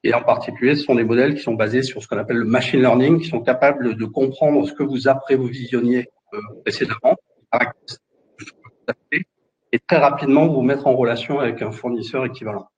Et 0.04 0.12
en 0.14 0.22
particulier, 0.22 0.74
ce 0.74 0.84
sont 0.84 0.96
des 0.96 1.04
modèles 1.04 1.34
qui 1.34 1.42
sont 1.42 1.54
basés 1.54 1.82
sur 1.82 2.02
ce 2.02 2.08
qu'on 2.08 2.18
appelle 2.18 2.38
le 2.38 2.44
machine 2.44 2.80
learning, 2.80 3.20
qui 3.20 3.28
sont 3.28 3.40
capables 3.40 3.96
de 3.96 4.04
comprendre 4.04 4.66
ce 4.66 4.72
que 4.72 4.82
vous 4.82 5.06
apprévisionnez 5.08 6.08
euh, 6.34 6.38
précédemment, 6.62 7.16
et 9.72 9.78
très 9.78 9.98
rapidement 9.98 10.48
vous 10.48 10.62
mettre 10.62 10.86
en 10.86 10.96
relation 10.96 11.38
avec 11.38 11.62
un 11.62 11.70
fournisseur 11.70 12.24
équivalent. 12.24 12.68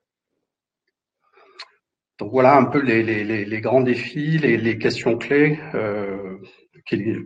Donc 2.18 2.30
voilà 2.30 2.56
un 2.56 2.64
peu 2.64 2.80
les, 2.80 3.02
les, 3.02 3.44
les, 3.44 3.60
grands 3.60 3.80
défis, 3.80 4.38
les, 4.38 4.56
les 4.56 4.78
questions 4.78 5.18
clés 5.18 5.58
euh, 5.74 6.38
qu'il 6.86 7.24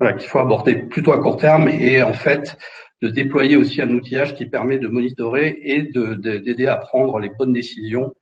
voilà, 0.00 0.18
faut 0.18 0.38
aborder 0.40 0.74
plutôt 0.74 1.12
à 1.12 1.20
court 1.20 1.36
terme 1.36 1.68
et 1.68 2.02
en 2.02 2.12
fait 2.12 2.58
de 3.02 3.08
déployer 3.08 3.56
aussi 3.56 3.80
un 3.80 3.90
outillage 3.90 4.34
qui 4.34 4.46
permet 4.46 4.78
de 4.78 4.88
monitorer 4.88 5.58
et 5.62 5.82
d'aider 5.82 6.54
de, 6.54 6.66
à 6.66 6.76
prendre 6.76 7.20
les 7.20 7.30
bonnes 7.30 7.52
décisions 7.52 8.12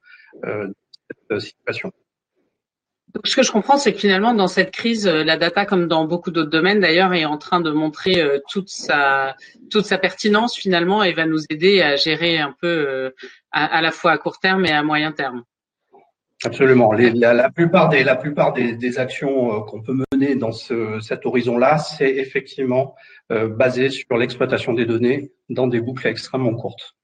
euh, 0.45 0.69
cette 1.29 1.41
situation. 1.41 1.93
Donc, 3.15 3.27
ce 3.27 3.37
que 3.37 3.43
je 3.43 3.51
comprends, 3.51 3.79
c'est 3.79 3.95
que 3.95 3.99
finalement, 3.99 4.35
dans 4.35 4.49
cette 4.49 4.71
crise, 4.71 5.07
euh, 5.07 5.25
la 5.25 5.39
data, 5.39 5.65
comme 5.65 5.89
dans 5.89 6.05
beaucoup 6.05 6.31
d'autres 6.31 6.51
domaines 6.51 6.81
d'ailleurs, 6.81 7.15
est 7.15 7.25
en 7.25 7.39
train 7.39 7.61
de 7.61 7.71
montrer 7.71 8.21
euh, 8.21 8.39
toute 8.51 8.69
sa 8.69 9.35
toute 9.71 9.87
sa 9.87 9.97
pertinence 9.97 10.57
finalement 10.57 11.03
et 11.03 11.13
va 11.13 11.25
nous 11.25 11.41
aider 11.49 11.81
à 11.81 11.97
gérer 11.97 12.39
un 12.39 12.55
peu 12.61 12.69
euh, 12.69 13.11
à, 13.51 13.65
à, 13.65 13.81
la 13.81 13.93
fois 13.93 14.13
à 14.13 14.19
court 14.19 14.39
terme 14.39 14.67
et 14.67 14.73
à 14.73 14.83
moyen 14.83 15.13
terme. 15.13 15.43
Absolument. 16.45 16.93
Les, 16.93 17.11
la, 17.11 17.33
la, 17.33 17.51
plupart 17.51 17.89
des 17.89 18.05
la 18.05 18.15
plupart 18.15 18.53
des, 18.53 18.75
des 18.75 18.99
actions 18.99 19.63
qu'on 19.63 19.83
peut 19.83 19.97
mener 20.13 20.37
dans 20.37 20.53
ce, 20.53 21.01
cet 21.01 21.25
horizon-là, 21.27 21.79
c'est 21.79 22.11
effectivement 22.11 22.95
basé 23.29 23.91
sur 23.91 24.17
l'exploitation 24.17 24.73
des 24.73 24.87
données 24.87 25.33
dans 25.49 25.67
des 25.67 25.81
boucles 25.81 26.07
extrêmement 26.07 26.55
courtes. 26.55 26.95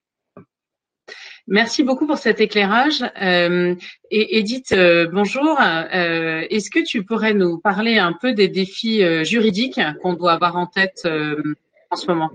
Merci 1.47 1.83
beaucoup 1.83 2.07
pour 2.07 2.17
cet 2.17 2.41
éclairage. 2.41 3.05
Euh, 3.21 3.75
Edith, 4.11 4.73
euh, 4.73 5.07
bonjour. 5.13 5.59
Euh, 5.61 6.43
Est-ce 6.49 6.71
que 6.71 6.83
tu 6.83 7.05
pourrais 7.05 7.35
nous 7.35 7.59
parler 7.59 7.99
un 7.99 8.15
peu 8.15 8.33
des 8.33 8.49
défis 8.49 9.05
euh, 9.05 9.25
juridiques 9.25 9.81
qu'on 10.03 10.15
doit 10.15 10.33
avoir 10.33 10.57
en 10.57 10.67
tête 10.67 11.07
en 11.91 11.97
ce 11.97 12.07
moment? 12.07 12.31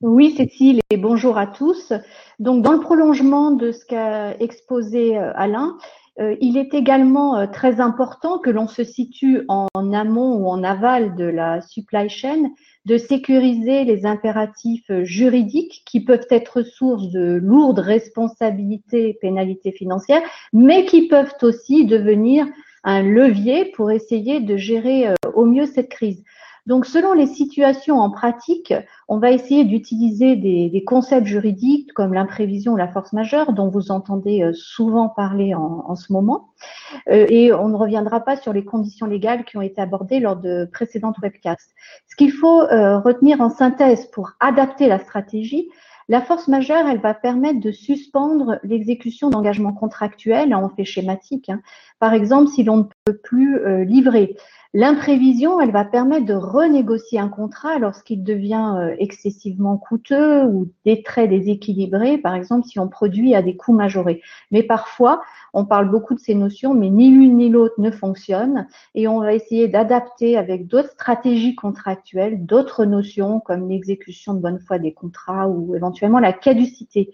Oui, 0.00 0.34
Cécile, 0.36 0.80
et 0.90 0.96
bonjour 0.96 1.38
à 1.38 1.46
tous. 1.46 1.92
Donc, 2.40 2.64
dans 2.64 2.72
le 2.72 2.80
prolongement 2.80 3.52
de 3.52 3.70
ce 3.70 3.86
qu'a 3.86 4.36
exposé 4.40 5.16
Alain, 5.16 5.78
il 6.18 6.58
est 6.58 6.74
également 6.74 7.46
très 7.48 7.80
important 7.80 8.38
que 8.38 8.50
l'on 8.50 8.68
se 8.68 8.84
situe 8.84 9.44
en 9.48 9.68
amont 9.92 10.36
ou 10.36 10.48
en 10.48 10.62
aval 10.62 11.14
de 11.14 11.24
la 11.24 11.62
supply 11.62 12.08
chain 12.10 12.50
de 12.84 12.98
sécuriser 12.98 13.84
les 13.84 14.06
impératifs 14.06 14.90
juridiques 15.02 15.82
qui 15.86 16.04
peuvent 16.04 16.26
être 16.30 16.62
source 16.62 17.08
de 17.10 17.38
lourdes 17.42 17.78
responsabilités 17.78 19.10
et 19.10 19.14
pénalités 19.14 19.72
financières, 19.72 20.22
mais 20.52 20.84
qui 20.84 21.08
peuvent 21.08 21.34
aussi 21.42 21.86
devenir 21.86 22.46
un 22.84 23.02
levier 23.02 23.66
pour 23.76 23.90
essayer 23.90 24.40
de 24.40 24.56
gérer 24.56 25.08
euh, 25.08 25.14
au 25.34 25.44
mieux 25.44 25.66
cette 25.66 25.88
crise. 25.88 26.24
Donc, 26.66 26.86
selon 26.86 27.12
les 27.12 27.26
situations 27.26 27.98
en 27.98 28.10
pratique, 28.10 28.72
on 29.08 29.18
va 29.18 29.32
essayer 29.32 29.64
d'utiliser 29.64 30.36
des, 30.36 30.84
concepts 30.86 31.26
juridiques 31.26 31.92
comme 31.92 32.14
l'imprévision 32.14 32.72
ou 32.72 32.76
la 32.76 32.86
force 32.86 33.12
majeure, 33.12 33.52
dont 33.52 33.68
vous 33.68 33.90
entendez 33.90 34.42
euh, 34.42 34.52
souvent 34.52 35.08
parler 35.08 35.54
en, 35.54 35.96
ce 35.96 36.12
moment. 36.12 36.50
Euh, 37.08 37.26
et 37.28 37.52
on 37.52 37.68
ne 37.68 37.76
reviendra 37.76 38.20
pas 38.20 38.36
sur 38.36 38.52
les 38.52 38.64
conditions 38.64 39.06
légales 39.06 39.44
qui 39.44 39.56
ont 39.56 39.62
été 39.62 39.80
abordées 39.80 40.20
lors 40.20 40.36
de 40.36 40.68
précédentes 40.72 41.18
webcasts. 41.20 41.70
Ce 42.08 42.16
qu'il 42.16 42.32
faut 42.32 42.62
euh, 42.62 42.98
retenir 42.98 43.40
en 43.40 43.50
synthèse 43.50 44.06
pour 44.06 44.32
adapter 44.38 44.86
la 44.86 45.00
stratégie, 45.00 45.68
la 46.08 46.20
force 46.20 46.48
majeure, 46.48 46.86
elle 46.88 47.00
va 47.00 47.14
permettre 47.14 47.60
de 47.60 47.70
suspendre 47.70 48.58
l'exécution 48.64 49.30
d'engagements 49.30 49.72
contractuels, 49.72 50.54
on 50.54 50.68
fait 50.68 50.84
schématique. 50.84 51.48
Hein. 51.48 51.60
Par 52.02 52.14
exemple, 52.14 52.50
si 52.50 52.64
l'on 52.64 52.78
ne 52.78 52.82
peut 53.04 53.16
plus 53.16 53.60
livrer. 53.84 54.34
L'imprévision, 54.74 55.60
elle 55.60 55.70
va 55.70 55.84
permettre 55.84 56.24
de 56.24 56.32
renégocier 56.32 57.18
un 57.18 57.28
contrat 57.28 57.78
lorsqu'il 57.78 58.24
devient 58.24 58.74
euh, 58.78 58.96
excessivement 58.98 59.76
coûteux 59.76 60.44
ou 60.44 60.70
des 60.86 61.02
traits 61.02 61.28
déséquilibrés, 61.28 62.16
par 62.16 62.34
exemple 62.34 62.66
si 62.66 62.78
on 62.78 62.88
produit 62.88 63.34
à 63.34 63.42
des 63.42 63.54
coûts 63.54 63.74
majorés. 63.74 64.22
Mais 64.50 64.62
parfois, 64.62 65.20
on 65.52 65.66
parle 65.66 65.90
beaucoup 65.90 66.14
de 66.14 66.20
ces 66.20 66.34
notions, 66.34 66.72
mais 66.72 66.88
ni 66.88 67.10
l'une 67.10 67.36
ni 67.36 67.50
l'autre 67.50 67.74
ne 67.76 67.90
fonctionne 67.90 68.66
et 68.94 69.06
on 69.08 69.20
va 69.20 69.34
essayer 69.34 69.68
d'adapter 69.68 70.38
avec 70.38 70.66
d'autres 70.66 70.92
stratégies 70.92 71.54
contractuelles, 71.54 72.46
d'autres 72.46 72.86
notions 72.86 73.40
comme 73.40 73.68
l'exécution 73.68 74.32
de 74.32 74.40
bonne 74.40 74.58
foi 74.58 74.78
des 74.78 74.94
contrats 74.94 75.48
ou 75.48 75.76
éventuellement 75.76 76.18
la 76.18 76.32
caducité. 76.32 77.12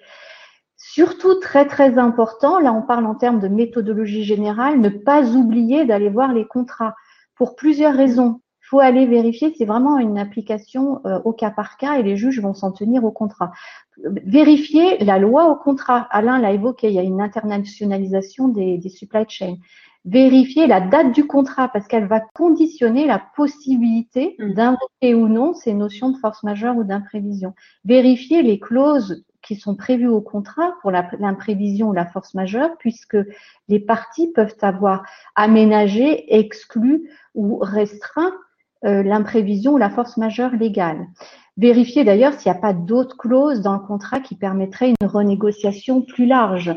Surtout 0.81 1.35
très 1.41 1.67
très 1.67 1.99
important, 1.99 2.61
là 2.61 2.73
on 2.73 2.83
parle 2.83 3.05
en 3.07 3.17
termes 3.17 3.41
de 3.41 3.49
méthodologie 3.49 4.23
générale, 4.23 4.81
ne 4.81 4.89
pas 4.89 5.25
oublier 5.35 5.85
d'aller 5.85 6.09
voir 6.09 6.33
les 6.33 6.47
contrats 6.47 6.95
pour 7.35 7.57
plusieurs 7.57 7.95
raisons. 7.95 8.41
Il 8.63 8.67
faut 8.69 8.79
aller 8.79 9.07
vérifier, 9.07 9.53
c'est 9.59 9.65
vraiment 9.65 9.99
une 9.99 10.19
application 10.19 11.01
euh, 11.05 11.19
au 11.25 11.33
cas 11.33 11.51
par 11.51 11.79
cas 11.79 11.99
et 11.99 12.05
les 12.05 12.17
juges 12.17 12.41
vont 12.41 12.55
s'en 12.55 12.71
tenir 12.71 13.03
au 13.03 13.11
contrat. 13.11 13.51
Vérifier 14.05 14.99
la 14.99 15.19
loi 15.19 15.51
au 15.51 15.57
contrat. 15.57 16.07
Alain 16.11 16.39
l'a 16.39 16.53
évoqué, 16.53 16.89
il 16.89 16.95
y 16.95 16.99
a 17.01 17.03
une 17.03 17.21
internationalisation 17.21 18.47
des, 18.47 18.79
des 18.79 18.89
supply 18.89 19.25
chains. 19.27 19.57
Vérifier 20.05 20.69
la 20.69 20.81
date 20.81 21.13
du 21.13 21.27
contrat 21.27 21.69
parce 21.69 21.89
qu'elle 21.89 22.07
va 22.07 22.21
conditionner 22.21 23.07
la 23.07 23.21
possibilité 23.35 24.37
mmh. 24.39 24.53
d'invoquer 24.53 25.15
ou 25.15 25.27
non 25.27 25.55
ces 25.55 25.75
notions 25.75 26.11
de 26.11 26.19
force 26.19 26.45
majeure 26.45 26.77
ou 26.77 26.85
d'imprévision. 26.85 27.55
Vérifier 27.85 28.43
les 28.43 28.61
clauses 28.61 29.25
qui 29.49 29.57
sont 29.57 29.75
prévues 29.75 30.09
au 30.09 30.21
contrat 30.21 30.75
pour 30.83 30.91
l'imprévision 30.91 31.89
ou 31.89 31.93
la 31.95 32.05
force 32.05 32.35
majeure, 32.35 32.77
puisque 32.79 33.17
les 33.69 33.81
parties 33.81 34.31
peuvent 34.31 34.57
avoir 34.61 35.05
aménagé, 35.35 36.37
exclu 36.39 37.11
ou 37.35 37.59
restreint 37.63 38.35
euh, 38.85 39.03
l'imprévision 39.03 39.73
ou 39.73 39.79
la 39.79 39.89
force 39.89 40.19
majeure 40.19 40.53
légale. 40.53 41.07
Vérifier 41.57 42.05
d'ailleurs 42.05 42.35
s'il 42.35 42.53
n'y 42.53 42.59
a 42.59 42.61
pas 42.61 42.75
d'autres 42.75 43.17
clauses 43.17 43.63
dans 43.63 43.73
le 43.73 43.81
contrat 43.81 44.21
qui 44.21 44.37
permettraient 44.37 44.91
une 45.01 45.09
renégociation 45.09 46.03
plus 46.03 46.27
large. 46.27 46.77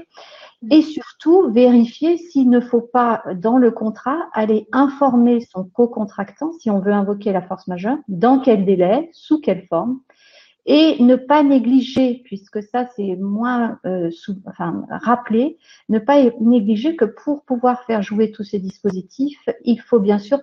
Et 0.70 0.82
surtout, 0.82 1.52
vérifier 1.52 2.18
s'il 2.18 2.50
ne 2.50 2.62
faut 2.62 2.82
pas, 2.82 3.24
dans 3.36 3.58
le 3.58 3.72
contrat, 3.72 4.30
aller 4.32 4.68
informer 4.72 5.42
son 5.52 5.66
co-contractant 5.66 6.52
si 6.60 6.70
on 6.70 6.80
veut 6.80 6.94
invoquer 6.94 7.34
la 7.34 7.42
force 7.42 7.68
majeure, 7.68 7.98
dans 8.08 8.40
quel 8.40 8.64
délai, 8.64 9.10
sous 9.12 9.42
quelle 9.42 9.66
forme, 9.68 10.00
et 10.66 11.02
ne 11.02 11.16
pas 11.16 11.44
négliger, 11.44 12.22
puisque 12.24 12.62
ça 12.62 12.88
c'est 12.96 13.16
moins 13.16 13.80
euh, 13.86 14.12
sous, 14.12 14.36
enfin, 14.46 14.86
rappelé, 14.90 15.58
ne 15.90 16.00
pas 16.00 16.22
négliger 16.40 16.96
que 16.96 17.06
pour 17.06 17.44
pouvoir 17.44 17.84
faire 17.86 18.04
jouer 18.04 18.32
tous 18.32 18.44
ces 18.44 18.60
dispositifs, 18.60 19.44
il 19.64 19.82
faut 19.82 20.00
bien 20.00 20.20
sûr 20.20 20.40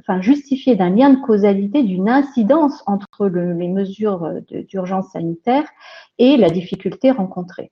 enfin, 0.00 0.20
justifier 0.20 0.74
d'un 0.74 0.90
lien 0.90 1.10
de 1.10 1.20
causalité, 1.20 1.82
d'une 1.82 2.08
incidence 2.08 2.82
entre 2.86 3.28
le, 3.28 3.52
les 3.52 3.68
mesures 3.68 4.40
d'urgence 4.48 5.10
sanitaire 5.12 5.68
et 6.18 6.36
la 6.36 6.50
difficulté 6.50 7.10
rencontrée. 7.10 7.70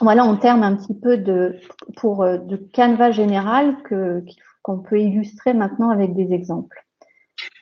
Voilà 0.00 0.24
en 0.24 0.36
termes 0.36 0.62
un 0.62 0.76
petit 0.76 0.94
peu 0.94 1.18
de, 1.18 1.56
pour, 1.96 2.22
euh, 2.22 2.38
de 2.38 2.56
canevas 2.56 3.10
général 3.10 3.76
qu'on 4.62 4.78
peut 4.78 5.00
illustrer 5.00 5.52
maintenant 5.52 5.90
avec 5.90 6.14
des 6.14 6.32
exemples. 6.32 6.86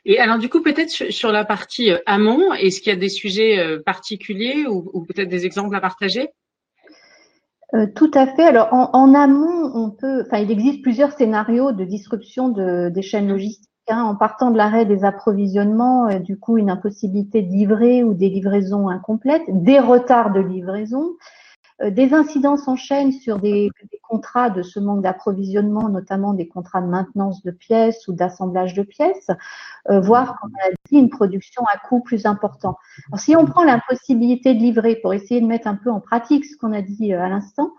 Et 0.08 0.18
alors 0.18 0.38
du 0.38 0.48
coup, 0.48 0.62
peut-être 0.62 0.90
sur 0.90 1.30
la 1.30 1.44
partie 1.44 1.92
euh, 1.92 1.98
amont, 2.06 2.54
est-ce 2.54 2.80
qu'il 2.80 2.90
y 2.90 2.96
a 2.96 2.98
des 2.98 3.10
sujets 3.10 3.58
euh, 3.58 3.82
particuliers 3.84 4.66
ou, 4.66 5.04
peut-être 5.04 5.28
des 5.28 5.44
exemples 5.44 5.76
à 5.76 5.82
partager? 5.82 6.30
Euh, 7.74 7.86
tout 7.94 8.10
à 8.14 8.26
fait. 8.26 8.44
Alors 8.44 8.68
en, 8.72 9.14
amont, 9.14 9.70
on 9.74 9.90
peut, 9.90 10.24
enfin, 10.26 10.38
il 10.38 10.50
existe 10.50 10.80
plusieurs 10.80 11.12
scénarios 11.12 11.72
de 11.72 11.84
disruption 11.84 12.48
de, 12.48 12.88
des 12.88 13.02
chaînes 13.02 13.28
logistiques. 13.28 13.66
Hein, 13.90 14.02
en 14.02 14.16
partant 14.16 14.50
de 14.50 14.58
l'arrêt 14.58 14.84
des 14.84 15.04
approvisionnements, 15.04 16.18
du 16.20 16.38
coup 16.38 16.58
une 16.58 16.68
impossibilité 16.68 17.40
de 17.40 17.50
livrer 17.50 18.04
ou 18.04 18.12
des 18.12 18.28
livraisons 18.28 18.90
incomplètes, 18.90 19.44
des 19.48 19.78
retards 19.78 20.30
de 20.30 20.40
livraison, 20.40 21.16
des 21.82 22.12
incidences 22.12 22.66
en 22.66 22.76
chaîne 22.76 23.12
sur 23.12 23.38
des, 23.38 23.70
contrats 24.08 24.50
de 24.50 24.62
ce 24.62 24.80
manque 24.80 25.02
d'approvisionnement, 25.02 25.88
notamment 25.88 26.32
des 26.32 26.48
contrats 26.48 26.80
de 26.80 26.86
maintenance 26.86 27.42
de 27.42 27.50
pièces 27.50 28.08
ou 28.08 28.12
d'assemblage 28.12 28.74
de 28.74 28.82
pièces, 28.82 29.30
euh, 29.90 30.00
voire, 30.00 30.40
comme 30.40 30.50
on 30.54 30.68
a 30.68 30.72
dit, 30.90 30.98
une 30.98 31.10
production 31.10 31.62
à 31.72 31.78
coût 31.78 32.00
plus 32.00 32.24
important. 32.26 32.78
Alors, 33.08 33.20
si 33.20 33.36
on 33.36 33.44
prend 33.44 33.64
l'impossibilité 33.64 34.54
de 34.54 34.60
livrer 34.60 34.96
pour 34.96 35.12
essayer 35.12 35.40
de 35.40 35.46
mettre 35.46 35.68
un 35.68 35.76
peu 35.76 35.90
en 35.90 36.00
pratique 36.00 36.46
ce 36.46 36.56
qu'on 36.56 36.72
a 36.72 36.80
dit 36.80 37.12
euh, 37.12 37.22
à 37.22 37.28
l'instant, 37.28 37.72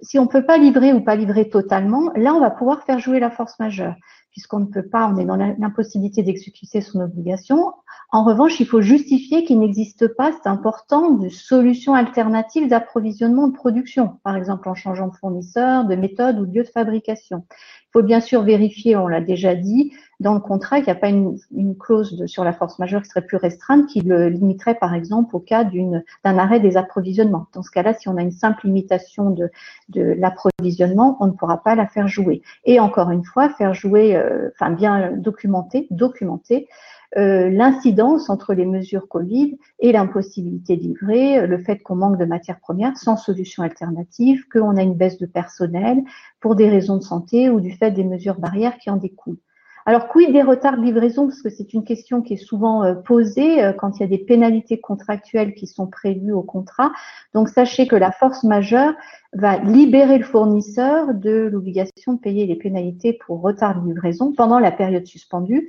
si 0.00 0.18
on 0.18 0.24
ne 0.24 0.28
peut 0.28 0.44
pas 0.44 0.58
livrer 0.58 0.92
ou 0.92 1.00
pas 1.00 1.14
livrer 1.14 1.48
totalement, 1.48 2.10
là, 2.16 2.34
on 2.34 2.40
va 2.40 2.50
pouvoir 2.50 2.82
faire 2.82 2.98
jouer 2.98 3.20
la 3.20 3.30
force 3.30 3.58
majeure 3.60 3.94
puisqu'on 4.32 4.60
ne 4.60 4.66
peut 4.66 4.86
pas, 4.86 5.06
on 5.06 5.18
est 5.18 5.24
dans 5.24 5.36
l'impossibilité 5.36 6.22
d'exécuter 6.22 6.80
son 6.80 7.00
obligation. 7.00 7.72
En 8.10 8.24
revanche, 8.24 8.58
il 8.60 8.66
faut 8.66 8.80
justifier 8.80 9.44
qu'il 9.44 9.60
n'existe 9.60 10.08
pas, 10.08 10.32
c'est 10.32 10.48
important, 10.48 11.10
de 11.10 11.28
solutions 11.28 11.94
alternatives 11.94 12.68
d'approvisionnement 12.68 13.48
de 13.48 13.54
production, 13.54 14.18
par 14.24 14.36
exemple 14.36 14.68
en 14.68 14.74
changeant 14.74 15.08
de 15.08 15.16
fournisseur, 15.16 15.84
de 15.84 15.94
méthode 15.94 16.38
ou 16.38 16.46
de 16.46 16.54
lieu 16.54 16.64
de 16.64 16.68
fabrication. 16.68 17.44
Faut 17.92 18.02
bien 18.02 18.20
sûr 18.20 18.42
vérifier, 18.42 18.96
on 18.96 19.06
l'a 19.06 19.20
déjà 19.20 19.54
dit, 19.54 19.92
dans 20.20 20.34
le 20.34 20.40
contrat 20.40 20.76
qu'il 20.76 20.86
n'y 20.86 20.92
a 20.92 21.00
pas 21.00 21.08
une, 21.08 21.36
clause 21.78 22.24
sur 22.26 22.44
la 22.44 22.52
force 22.52 22.78
majeure 22.78 23.02
qui 23.02 23.08
serait 23.08 23.26
plus 23.26 23.36
restreinte, 23.36 23.86
qui 23.86 24.00
le 24.00 24.28
limiterait 24.28 24.76
par 24.76 24.94
exemple 24.94 25.34
au 25.36 25.40
cas 25.40 25.64
d'un 25.64 26.38
arrêt 26.38 26.60
des 26.60 26.76
approvisionnements. 26.76 27.46
Dans 27.52 27.62
ce 27.62 27.70
cas-là, 27.70 27.92
si 27.92 28.08
on 28.08 28.16
a 28.16 28.22
une 28.22 28.32
simple 28.32 28.66
limitation 28.66 29.30
de, 29.30 29.50
de 29.88 30.02
l'approvisionnement, 30.02 31.16
on 31.20 31.26
ne 31.26 31.32
pourra 31.32 31.62
pas 31.62 31.74
la 31.74 31.86
faire 31.86 32.08
jouer. 32.08 32.42
Et 32.64 32.80
encore 32.80 33.10
une 33.10 33.24
fois, 33.24 33.50
faire 33.50 33.74
jouer, 33.74 34.16
euh, 34.16 34.50
enfin 34.54 34.70
bien 34.70 35.12
documenter, 35.12 35.86
documenter 35.90 36.68
euh, 37.16 37.50
l'incidence 37.50 38.30
entre 38.30 38.54
les 38.54 38.66
mesures 38.66 39.08
Covid 39.08 39.58
et 39.80 39.92
l'impossibilité 39.92 40.76
de 40.76 40.82
livrer, 40.82 41.46
le 41.46 41.58
fait 41.58 41.78
qu'on 41.82 41.96
manque 41.96 42.18
de 42.18 42.24
matières 42.24 42.60
premières 42.60 42.96
sans 42.96 43.16
solution 43.16 43.62
alternative, 43.62 44.44
qu'on 44.52 44.76
a 44.76 44.82
une 44.82 44.94
baisse 44.94 45.18
de 45.18 45.26
personnel 45.26 46.02
pour 46.40 46.56
des 46.56 46.68
raisons 46.68 46.96
de 46.96 47.02
santé 47.02 47.50
ou 47.50 47.60
du 47.60 47.72
fait 47.72 47.90
des 47.90 48.04
mesures 48.04 48.38
barrières 48.38 48.78
qui 48.78 48.90
en 48.90 48.96
découlent. 48.96 49.38
Alors, 49.84 50.08
quid 50.08 50.32
des 50.32 50.42
retards 50.42 50.76
de 50.76 50.82
livraison? 50.82 51.26
Parce 51.26 51.42
que 51.42 51.50
c'est 51.50 51.72
une 51.72 51.82
question 51.82 52.22
qui 52.22 52.34
est 52.34 52.44
souvent 52.44 52.84
euh, 52.84 52.94
posée 52.94 53.62
euh, 53.64 53.72
quand 53.72 53.98
il 53.98 54.00
y 54.00 54.04
a 54.04 54.08
des 54.08 54.18
pénalités 54.18 54.80
contractuelles 54.80 55.54
qui 55.54 55.66
sont 55.66 55.88
prévues 55.88 56.32
au 56.32 56.42
contrat. 56.42 56.92
Donc, 57.34 57.48
sachez 57.48 57.88
que 57.88 57.96
la 57.96 58.12
force 58.12 58.44
majeure 58.44 58.94
va 59.32 59.58
libérer 59.58 60.18
le 60.18 60.24
fournisseur 60.24 61.14
de 61.14 61.48
l'obligation 61.50 62.12
de 62.12 62.18
payer 62.18 62.46
les 62.46 62.54
pénalités 62.54 63.18
pour 63.26 63.40
retard 63.40 63.80
de 63.80 63.88
livraison 63.88 64.32
pendant 64.32 64.60
la 64.60 64.70
période 64.70 65.06
suspendue 65.06 65.68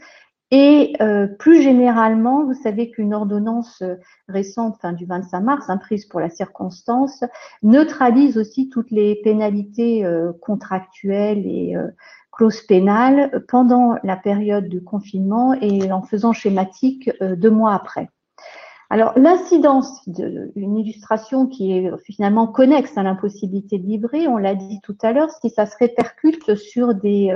et 0.56 0.94
euh, 1.02 1.26
plus 1.26 1.64
généralement, 1.64 2.46
vous 2.46 2.54
savez 2.54 2.92
qu'une 2.92 3.16
ordonnance 3.16 3.82
euh, 3.82 3.96
récente, 4.28 4.78
fin 4.80 4.94
du 4.94 5.08
25 5.08 5.40
mars, 5.40 5.68
hein, 5.68 5.78
prise 5.78 6.06
pour 6.06 6.20
la 6.20 6.30
circonstance, 6.30 7.24
neutralise 7.64 8.38
aussi 8.38 8.70
toutes 8.70 8.92
les 8.92 9.16
pénalités 9.24 10.06
euh, 10.06 10.32
contractuelles 10.44 11.48
et 11.48 11.76
clauses 12.32 12.62
pénales 12.62 13.44
pendant 13.48 13.96
la 14.04 14.16
période 14.16 14.70
de 14.70 14.78
confinement 14.78 15.56
et 15.60 15.92
en 15.92 16.04
faisant 16.04 16.34
schématique 16.34 17.10
deux 17.20 17.50
mois 17.50 17.74
après. 17.74 18.12
Alors, 18.94 19.14
l'incidence 19.16 20.08
d'une 20.08 20.78
illustration 20.78 21.48
qui 21.48 21.76
est 21.76 21.92
finalement 22.04 22.46
connexe 22.46 22.96
à 22.96 23.02
l'impossibilité 23.02 23.80
de 23.80 23.88
livrer, 23.88 24.28
on 24.28 24.38
l'a 24.38 24.54
dit 24.54 24.82
tout 24.84 24.96
à 25.02 25.14
l'heure, 25.14 25.32
si 25.42 25.50
ça 25.50 25.66
se 25.66 25.76
répercute 25.80 26.54
sur 26.54 26.94
des 26.94 27.34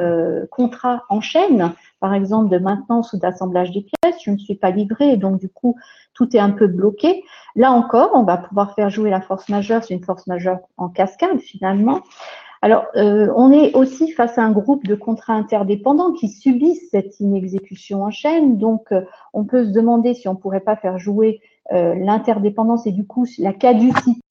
contrats 0.52 1.02
en 1.10 1.20
chaîne, 1.20 1.74
par 2.00 2.14
exemple, 2.14 2.52
de 2.52 2.60
maintenance 2.60 3.12
ou 3.14 3.18
d'assemblage 3.18 3.72
des 3.72 3.82
pièces, 3.82 4.18
je 4.24 4.30
ne 4.30 4.38
suis 4.38 4.54
pas 4.54 4.70
livrée 4.70 5.14
et 5.14 5.18
donc 5.18 5.40
du 5.40 5.50
coup, 5.50 5.76
tout 6.14 6.36
est 6.36 6.40
un 6.40 6.52
peu 6.52 6.68
bloqué. 6.68 7.24
Là 7.56 7.72
encore, 7.72 8.12
on 8.14 8.22
va 8.22 8.38
pouvoir 8.38 8.76
faire 8.76 8.92
jouer 8.92 9.10
la 9.10 9.22
force 9.22 9.50
majeure, 9.50 9.84
c'est 9.84 9.96
une 9.96 10.04
force 10.04 10.28
majeure 10.28 10.60
en 10.78 10.90
cascade 10.90 11.40
finalement. 11.40 12.02
Alors, 12.62 12.86
euh, 12.96 13.32
on 13.36 13.52
est 13.52 13.76
aussi 13.76 14.12
face 14.12 14.38
à 14.38 14.44
un 14.44 14.52
groupe 14.52 14.86
de 14.86 14.96
contrats 14.96 15.34
interdépendants 15.34 16.14
qui 16.14 16.30
subissent 16.30 16.90
cette 16.92 17.20
inexécution 17.20 18.04
en 18.04 18.12
chaîne. 18.12 18.58
Donc, 18.58 18.92
euh, 18.92 19.02
on 19.34 19.46
peut 19.46 19.66
se 19.66 19.72
demander 19.72 20.14
si 20.14 20.28
on 20.28 20.34
ne 20.34 20.40
pourrait 20.40 20.62
pas 20.62 20.76
faire 20.76 20.98
jouer 20.98 21.40
euh, 21.72 21.96
l'interdépendance 21.96 22.88
et 22.88 22.92
du 22.92 23.06
coup 23.06 23.26
la 23.40 23.54
caducité 23.54 24.22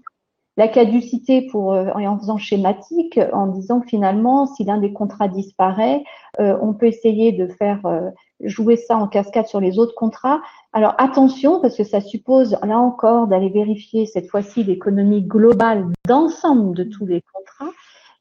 la 0.57 0.69
caducité 0.69 1.43
pour, 1.43 1.75
euh, 1.75 1.91
en 1.95 2.19
faisant 2.19 2.39
schématique, 2.39 3.21
en 3.33 3.47
disant 3.47 3.83
finalement, 3.83 4.47
si 4.47 4.65
l'un 4.65 4.79
des 4.79 4.93
contrats 4.93 5.29
disparaît, 5.29 6.03
euh, 6.41 6.57
on 6.63 6.73
peut 6.73 6.87
essayer 6.87 7.33
de 7.33 7.47
faire 7.47 7.85
euh, 7.85 8.11
jouer 8.41 8.77
ça 8.77 8.97
en 8.97 9.07
cascade 9.07 9.47
sur 9.47 9.61
les 9.61 9.79
autres 9.79 9.95
contrats. 9.95 10.41
Alors 10.73 10.95
attention, 10.99 11.61
parce 11.61 11.77
que 11.77 11.85
ça 11.85 12.01
suppose 12.01 12.57
là 12.63 12.79
encore 12.79 13.27
d'aller 13.27 13.51
vérifier 13.51 14.07
cette 14.07 14.29
fois-ci 14.29 14.65
l'économie 14.65 15.23
globale 15.23 15.89
d'ensemble 16.07 16.75
de 16.75 16.85
tous 16.85 17.07
les 17.07 17.23
contrats. 17.33 17.73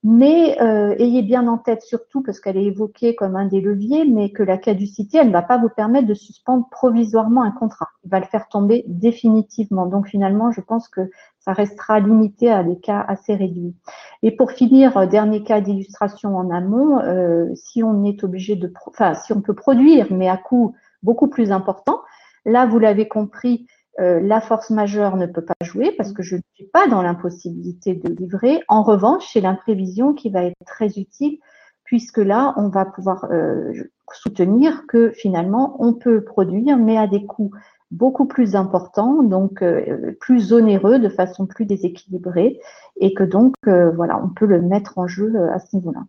Mais 0.07 0.61
euh, 0.61 0.93
ayez 0.99 1.23
bien 1.23 1.47
en 1.47 1.57
tête 1.57 1.81
surtout, 1.81 2.21
parce 2.21 2.39
qu'elle 2.39 2.57
est 2.57 2.65
évoquée 2.65 3.15
comme 3.15 3.35
un 3.35 3.47
des 3.47 3.59
leviers, 3.59 4.05
mais 4.05 4.29
que 4.29 4.43
la 4.43 4.59
caducité, 4.59 5.17
elle 5.17 5.29
ne 5.29 5.33
va 5.33 5.41
pas 5.41 5.57
vous 5.57 5.67
permettre 5.67 6.05
de 6.05 6.13
suspendre 6.13 6.69
provisoirement 6.69 7.41
un 7.41 7.49
contrat. 7.49 7.89
Il 8.03 8.11
va 8.11 8.19
le 8.19 8.27
faire 8.27 8.47
tomber 8.47 8.85
définitivement. 8.87 9.87
Donc 9.87 10.07
finalement, 10.07 10.51
je 10.51 10.61
pense 10.61 10.89
que 10.89 11.09
ça 11.39 11.53
restera 11.53 11.99
limité 11.99 12.51
à 12.51 12.63
des 12.63 12.77
cas 12.77 13.03
assez 13.07 13.33
réduits. 13.33 13.73
Et 14.21 14.29
pour 14.29 14.51
finir, 14.51 14.95
euh, 14.95 15.07
dernier 15.07 15.41
cas 15.41 15.59
d'illustration 15.59 16.37
en 16.37 16.51
amont, 16.51 16.99
euh, 16.99 17.49
si 17.55 17.81
on 17.81 18.03
est 18.03 18.23
obligé 18.23 18.55
de, 18.55 18.71
enfin 18.85 19.15
si 19.15 19.33
on 19.33 19.41
peut 19.41 19.55
produire, 19.55 20.05
mais 20.11 20.29
à 20.29 20.37
coût 20.37 20.75
beaucoup 21.01 21.29
plus 21.29 21.51
important, 21.51 22.01
là 22.45 22.67
vous 22.67 22.77
l'avez 22.77 23.07
compris, 23.07 23.65
euh, 23.99 24.19
la 24.19 24.41
force 24.41 24.69
majeure 24.71 25.15
ne 25.15 25.25
peut 25.25 25.43
pas 25.43 25.53
jouer 25.61 25.93
parce 25.97 26.11
que 26.11 26.21
je 26.21 26.35
ne 26.35 26.41
suis 26.53 26.65
pas 26.65 26.87
dans 26.87 27.01
l'impossibilité 27.01 27.95
de 27.95 28.09
livrer. 28.09 28.61
En 28.67 28.83
revanche, 28.83 29.29
c'est 29.31 29.41
l'imprévision 29.41 30.13
qui 30.13 30.29
va 30.29 30.43
être 30.43 30.55
très 30.65 30.99
utile 30.99 31.39
puisque 31.83 32.17
là, 32.17 32.53
on 32.57 32.69
va 32.69 32.85
pouvoir 32.85 33.25
euh, 33.31 33.71
soutenir 34.11 34.85
que 34.87 35.11
finalement, 35.11 35.77
on 35.79 35.93
peut 35.93 36.23
produire, 36.23 36.77
mais 36.77 36.97
à 36.97 37.07
des 37.07 37.25
coûts 37.25 37.51
beaucoup 37.91 38.25
plus 38.25 38.55
importants, 38.55 39.21
donc 39.21 39.61
euh, 39.61 40.13
plus 40.19 40.51
onéreux, 40.51 40.97
de 40.97 41.09
façon 41.09 41.45
plus 41.45 41.65
déséquilibrée, 41.65 42.59
et 42.99 43.13
que 43.13 43.23
donc, 43.23 43.53
voilà, 43.65 44.19
on 44.21 44.29
peut 44.29 44.47
le 44.47 44.61
mettre 44.61 44.97
en 44.97 45.05
jeu 45.05 45.31
à 45.51 45.59
ce 45.59 45.75
niveau-là. 45.75 46.05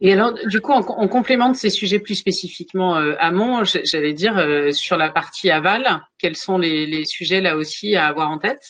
Et 0.00 0.12
alors, 0.12 0.34
du 0.34 0.60
coup, 0.60 0.72
en, 0.72 1.08
complément 1.08 1.48
de 1.48 1.56
ces 1.56 1.70
sujets 1.70 1.98
plus 1.98 2.16
spécifiquement 2.16 2.96
euh, 2.96 3.14
amont, 3.18 3.62
j'allais 3.64 4.12
dire 4.12 4.36
euh, 4.38 4.72
sur 4.72 4.96
la 4.96 5.10
partie 5.10 5.50
aval, 5.50 6.02
quels 6.18 6.36
sont 6.36 6.58
les, 6.58 7.04
sujets 7.04 7.40
là 7.40 7.56
aussi 7.56 7.96
à 7.96 8.06
avoir 8.06 8.30
en 8.30 8.38
tête? 8.38 8.62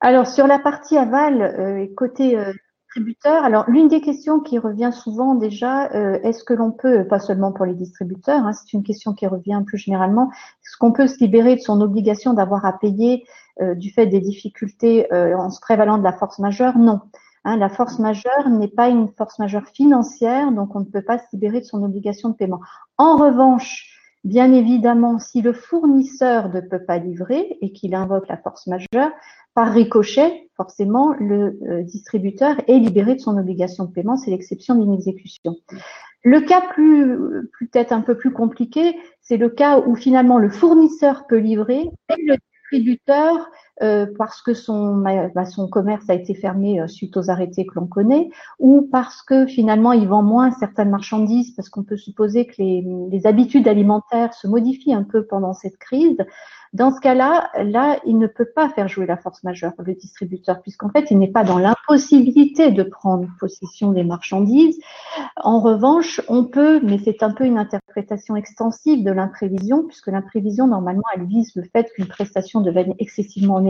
Alors, 0.00 0.26
sur 0.26 0.46
la 0.46 0.58
partie 0.58 0.98
aval, 0.98 1.40
euh, 1.42 1.86
côté 1.96 2.36
distributeur, 2.86 3.44
alors 3.44 3.64
l'une 3.70 3.86
des 3.86 4.00
questions 4.00 4.40
qui 4.40 4.58
revient 4.58 4.90
souvent 4.92 5.36
déjà, 5.36 5.88
est-ce 6.24 6.42
que 6.44 6.52
l'on 6.52 6.72
peut, 6.72 7.06
pas 7.06 7.20
seulement 7.20 7.52
pour 7.52 7.64
les 7.64 7.74
distributeurs, 7.74 8.44
hein, 8.44 8.52
c'est 8.52 8.74
une 8.74 8.82
question 8.82 9.14
qui 9.14 9.26
revient 9.26 9.62
plus 9.64 9.78
généralement, 9.78 10.30
est-ce 10.30 10.76
qu'on 10.76 10.92
peut 10.92 11.06
se 11.06 11.18
libérer 11.20 11.54
de 11.54 11.60
son 11.60 11.80
obligation 11.80 12.34
d'avoir 12.34 12.66
à 12.66 12.78
payer 12.78 13.24
du 13.76 13.90
fait 13.92 14.06
des 14.06 14.20
difficultés 14.20 15.06
en 15.10 15.48
se 15.48 15.60
prévalant 15.60 15.96
de 15.96 16.04
la 16.04 16.12
force 16.12 16.38
majeure? 16.38 16.76
Non. 16.76 17.00
Hein, 17.44 17.56
la 17.56 17.68
force 17.68 17.98
majeure 17.98 18.48
n'est 18.48 18.68
pas 18.68 18.88
une 18.88 19.08
force 19.16 19.38
majeure 19.38 19.66
financière, 19.68 20.52
donc 20.52 20.76
on 20.76 20.80
ne 20.80 20.84
peut 20.84 21.02
pas 21.02 21.18
se 21.18 21.24
libérer 21.32 21.60
de 21.60 21.64
son 21.64 21.82
obligation 21.82 22.28
de 22.28 22.34
paiement. 22.34 22.60
En 22.98 23.16
revanche, 23.16 23.88
bien 24.22 24.52
évidemment, 24.52 25.18
si 25.18 25.42
le 25.42 25.52
fournisseur 25.52 26.50
ne 26.50 26.60
peut 26.60 26.84
pas 26.84 26.98
livrer 26.98 27.58
et 27.60 27.72
qu'il 27.72 27.94
invoque 27.94 28.28
la 28.28 28.36
force 28.36 28.68
majeure, 28.68 29.10
par 29.54 29.72
ricochet, 29.72 30.48
forcément, 30.56 31.14
le 31.18 31.58
euh, 31.68 31.82
distributeur 31.82 32.56
est 32.68 32.78
libéré 32.78 33.16
de 33.16 33.20
son 33.20 33.36
obligation 33.36 33.84
de 33.84 33.92
paiement, 33.92 34.16
c'est 34.16 34.30
l'exception 34.30 34.76
d'une 34.76 34.94
exécution. 34.94 35.56
Le 36.24 36.40
cas 36.40 36.60
plus, 36.60 37.18
peut-être 37.58 37.92
un 37.92 38.00
peu 38.00 38.16
plus 38.16 38.32
compliqué, 38.32 38.96
c'est 39.20 39.36
le 39.36 39.50
cas 39.50 39.80
où 39.80 39.96
finalement 39.96 40.38
le 40.38 40.48
fournisseur 40.48 41.26
peut 41.26 41.38
livrer 41.38 41.80
et 42.16 42.22
le 42.22 42.36
distributeur 42.36 43.50
euh, 43.80 44.06
parce 44.18 44.42
que 44.42 44.52
son, 44.52 44.96
bah, 44.96 45.46
son 45.46 45.66
commerce 45.68 46.08
a 46.10 46.14
été 46.14 46.34
fermé 46.34 46.80
euh, 46.80 46.88
suite 46.88 47.16
aux 47.16 47.30
arrêtés 47.30 47.64
que 47.64 47.74
l'on 47.76 47.86
connaît, 47.86 48.28
ou 48.58 48.88
parce 48.92 49.22
que 49.22 49.46
finalement 49.46 49.92
il 49.92 50.06
vend 50.08 50.22
moins 50.22 50.50
certaines 50.50 50.90
marchandises, 50.90 51.52
parce 51.54 51.68
qu'on 51.68 51.82
peut 51.82 51.96
supposer 51.96 52.46
que 52.46 52.54
les, 52.58 52.84
les 53.10 53.26
habitudes 53.26 53.68
alimentaires 53.68 54.34
se 54.34 54.46
modifient 54.46 54.94
un 54.94 55.04
peu 55.04 55.24
pendant 55.24 55.54
cette 55.54 55.78
crise. 55.78 56.18
Dans 56.72 56.90
ce 56.90 57.00
cas-là, 57.00 57.50
là, 57.62 57.98
il 58.06 58.16
ne 58.16 58.26
peut 58.26 58.46
pas 58.46 58.70
faire 58.70 58.88
jouer 58.88 59.04
la 59.04 59.18
force 59.18 59.44
majeure, 59.44 59.72
le 59.78 59.92
distributeur, 59.92 60.62
puisqu'en 60.62 60.88
fait, 60.88 61.10
il 61.10 61.18
n'est 61.18 61.30
pas 61.30 61.44
dans 61.44 61.58
l'impossibilité 61.58 62.70
de 62.70 62.82
prendre 62.82 63.28
possession 63.38 63.92
des 63.92 64.04
marchandises. 64.04 64.80
En 65.36 65.60
revanche, 65.60 66.22
on 66.28 66.46
peut, 66.46 66.80
mais 66.82 66.96
c'est 66.96 67.22
un 67.22 67.30
peu 67.30 67.44
une 67.44 67.58
interprétation 67.58 68.36
extensive 68.36 69.04
de 69.04 69.10
l'imprévision, 69.10 69.84
puisque 69.84 70.06
l'imprévision, 70.06 70.66
normalement, 70.66 71.02
elle 71.14 71.26
vise 71.26 71.54
le 71.56 71.64
fait 71.64 71.92
qu'une 71.94 72.06
prestation 72.06 72.62
devienne 72.62 72.94
excessivement 72.98 73.60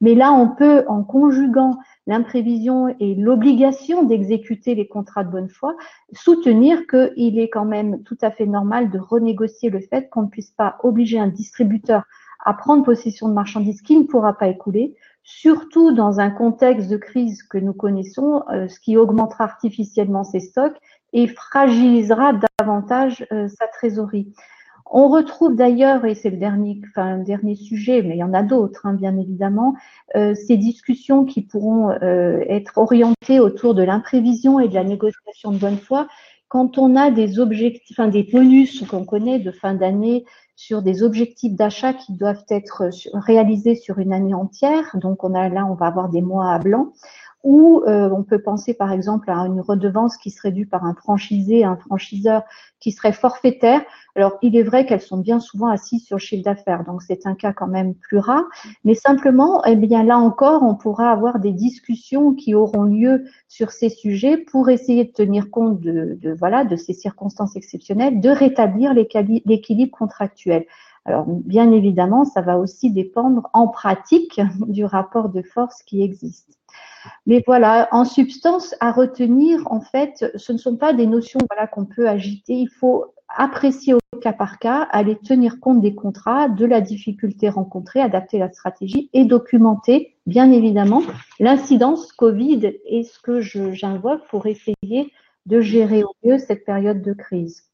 Mais 0.00 0.14
là, 0.14 0.32
on 0.32 0.48
peut, 0.48 0.84
en 0.88 1.02
conjuguant 1.02 1.78
l'imprévision 2.06 2.94
et 3.00 3.14
l'obligation 3.14 4.04
d'exécuter 4.04 4.74
les 4.74 4.86
contrats 4.86 5.24
de 5.24 5.30
bonne 5.30 5.48
foi, 5.48 5.76
soutenir 6.12 6.86
qu'il 6.86 7.38
est 7.38 7.48
quand 7.48 7.64
même 7.64 8.02
tout 8.04 8.18
à 8.22 8.30
fait 8.30 8.46
normal 8.46 8.90
de 8.90 8.98
renégocier 8.98 9.70
le 9.70 9.80
fait 9.80 10.08
qu'on 10.08 10.22
ne 10.22 10.28
puisse 10.28 10.50
pas 10.50 10.76
obliger 10.82 11.18
un 11.18 11.28
distributeur 11.28 12.04
à 12.44 12.54
prendre 12.54 12.84
possession 12.84 13.28
de 13.28 13.34
marchandises 13.34 13.82
qu'il 13.82 13.98
ne 13.98 14.04
pourra 14.04 14.34
pas 14.34 14.46
écouler, 14.46 14.94
surtout 15.24 15.92
dans 15.92 16.20
un 16.20 16.30
contexte 16.30 16.88
de 16.88 16.96
crise 16.96 17.42
que 17.42 17.58
nous 17.58 17.72
connaissons, 17.72 18.44
euh, 18.52 18.68
ce 18.68 18.78
qui 18.78 18.96
augmentera 18.96 19.44
artificiellement 19.44 20.22
ses 20.22 20.38
stocks 20.38 20.76
et 21.12 21.26
fragilisera 21.26 22.34
davantage 22.58 23.26
euh, 23.32 23.48
sa 23.48 23.66
trésorerie. 23.66 24.32
On 24.90 25.08
retrouve 25.08 25.56
d'ailleurs, 25.56 26.04
et 26.04 26.14
c'est 26.14 26.30
le 26.30 26.36
dernier, 26.36 26.80
sujet, 27.56 28.02
mais 28.02 28.14
il 28.16 28.18
y 28.18 28.24
en 28.24 28.34
a 28.34 28.42
d'autres, 28.42 28.86
hein, 28.86 28.94
bien 28.94 29.16
évidemment, 29.18 29.74
euh, 30.14 30.34
ces 30.34 30.56
discussions 30.56 31.24
qui 31.24 31.42
pourront 31.42 31.90
euh, 31.90 32.40
être 32.48 32.78
orientées 32.78 33.40
autour 33.40 33.74
de 33.74 33.82
l'imprévision 33.82 34.60
et 34.60 34.68
de 34.68 34.74
la 34.74 34.84
négociation 34.84 35.50
de 35.50 35.58
bonne 35.58 35.78
foi. 35.78 36.06
Quand 36.48 36.78
on 36.78 36.94
a 36.94 37.10
des 37.10 37.40
objectifs, 37.40 37.98
enfin, 37.98 38.08
des 38.08 38.22
bonus 38.22 38.86
qu'on 38.86 39.04
connaît 39.04 39.40
de 39.40 39.50
fin 39.50 39.74
d'année 39.74 40.24
sur 40.54 40.80
des 40.82 41.02
objectifs 41.02 41.54
d'achat 41.54 41.92
qui 41.92 42.12
doivent 42.12 42.44
être 42.48 42.88
réalisés 43.12 43.74
sur 43.74 43.98
une 43.98 44.12
année 44.12 44.34
entière, 44.34 44.84
donc 44.94 45.24
on 45.24 45.34
a 45.34 45.48
là, 45.48 45.66
on 45.66 45.74
va 45.74 45.86
avoir 45.86 46.08
des 46.08 46.22
mois 46.22 46.52
à 46.52 46.58
blanc 46.60 46.92
ou 47.42 47.82
euh, 47.86 48.10
on 48.10 48.22
peut 48.24 48.40
penser 48.40 48.74
par 48.74 48.92
exemple 48.92 49.30
à 49.30 49.36
une 49.46 49.60
redevance 49.60 50.16
qui 50.16 50.30
serait 50.30 50.50
due 50.50 50.66
par 50.66 50.84
un 50.84 50.94
franchisé, 50.94 51.64
un 51.64 51.76
franchiseur 51.76 52.42
qui 52.80 52.92
serait 52.92 53.12
forfaitaire. 53.12 53.82
Alors, 54.16 54.38
il 54.42 54.56
est 54.56 54.62
vrai 54.62 54.84
qu'elles 54.84 55.00
sont 55.00 55.18
bien 55.18 55.38
souvent 55.40 55.68
assises 55.68 56.04
sur 56.04 56.16
le 56.16 56.20
chiffre 56.20 56.42
d'affaires, 56.42 56.84
donc 56.84 57.02
c'est 57.02 57.26
un 57.26 57.34
cas 57.34 57.52
quand 57.52 57.66
même 57.66 57.94
plus 57.94 58.18
rare. 58.18 58.44
Mais 58.84 58.94
simplement, 58.94 59.64
eh 59.64 59.76
bien 59.76 60.02
là 60.02 60.18
encore, 60.18 60.62
on 60.62 60.74
pourra 60.74 61.10
avoir 61.10 61.38
des 61.38 61.52
discussions 61.52 62.34
qui 62.34 62.54
auront 62.54 62.82
lieu 62.82 63.24
sur 63.48 63.70
ces 63.70 63.90
sujets 63.90 64.38
pour 64.38 64.68
essayer 64.68 65.04
de 65.04 65.12
tenir 65.12 65.50
compte 65.50 65.80
de, 65.80 66.18
de 66.20 66.32
voilà 66.32 66.64
de 66.64 66.76
ces 66.76 66.94
circonstances 66.94 67.56
exceptionnelles, 67.56 68.20
de 68.20 68.30
rétablir 68.30 68.92
l'équilibre 68.94 69.96
contractuel. 69.96 70.66
Alors, 71.06 71.24
bien 71.28 71.70
évidemment, 71.70 72.24
ça 72.24 72.40
va 72.40 72.58
aussi 72.58 72.90
dépendre 72.90 73.48
en 73.52 73.68
pratique 73.68 74.40
du 74.66 74.84
rapport 74.84 75.28
de 75.28 75.42
force 75.42 75.82
qui 75.84 76.02
existe. 76.02 76.58
Mais 77.26 77.42
voilà, 77.46 77.88
en 77.92 78.04
substance, 78.04 78.74
à 78.80 78.92
retenir, 78.92 79.60
en 79.66 79.80
fait, 79.80 80.32
ce 80.36 80.52
ne 80.52 80.58
sont 80.58 80.76
pas 80.76 80.92
des 80.92 81.06
notions 81.06 81.40
voilà, 81.50 81.66
qu'on 81.66 81.84
peut 81.84 82.08
agiter. 82.08 82.54
Il 82.54 82.70
faut 82.70 83.06
apprécier 83.28 83.94
au 83.94 83.98
cas 84.20 84.32
par 84.32 84.58
cas, 84.58 84.82
aller 84.90 85.16
tenir 85.16 85.60
compte 85.60 85.80
des 85.80 85.94
contrats, 85.94 86.48
de 86.48 86.64
la 86.64 86.80
difficulté 86.80 87.48
rencontrée, 87.48 88.00
adapter 88.00 88.38
la 88.38 88.52
stratégie 88.52 89.10
et 89.12 89.24
documenter, 89.24 90.16
bien 90.26 90.50
évidemment, 90.50 91.02
l'incidence 91.40 92.12
Covid 92.12 92.72
et 92.86 93.02
ce 93.02 93.18
que 93.18 93.40
j'invoque 93.40 94.26
pour 94.28 94.46
essayer 94.46 95.12
de 95.46 95.60
gérer 95.60 96.02
au 96.04 96.14
mieux 96.24 96.38
cette 96.38 96.64
période 96.64 97.02
de 97.02 97.12
crise. 97.12 97.64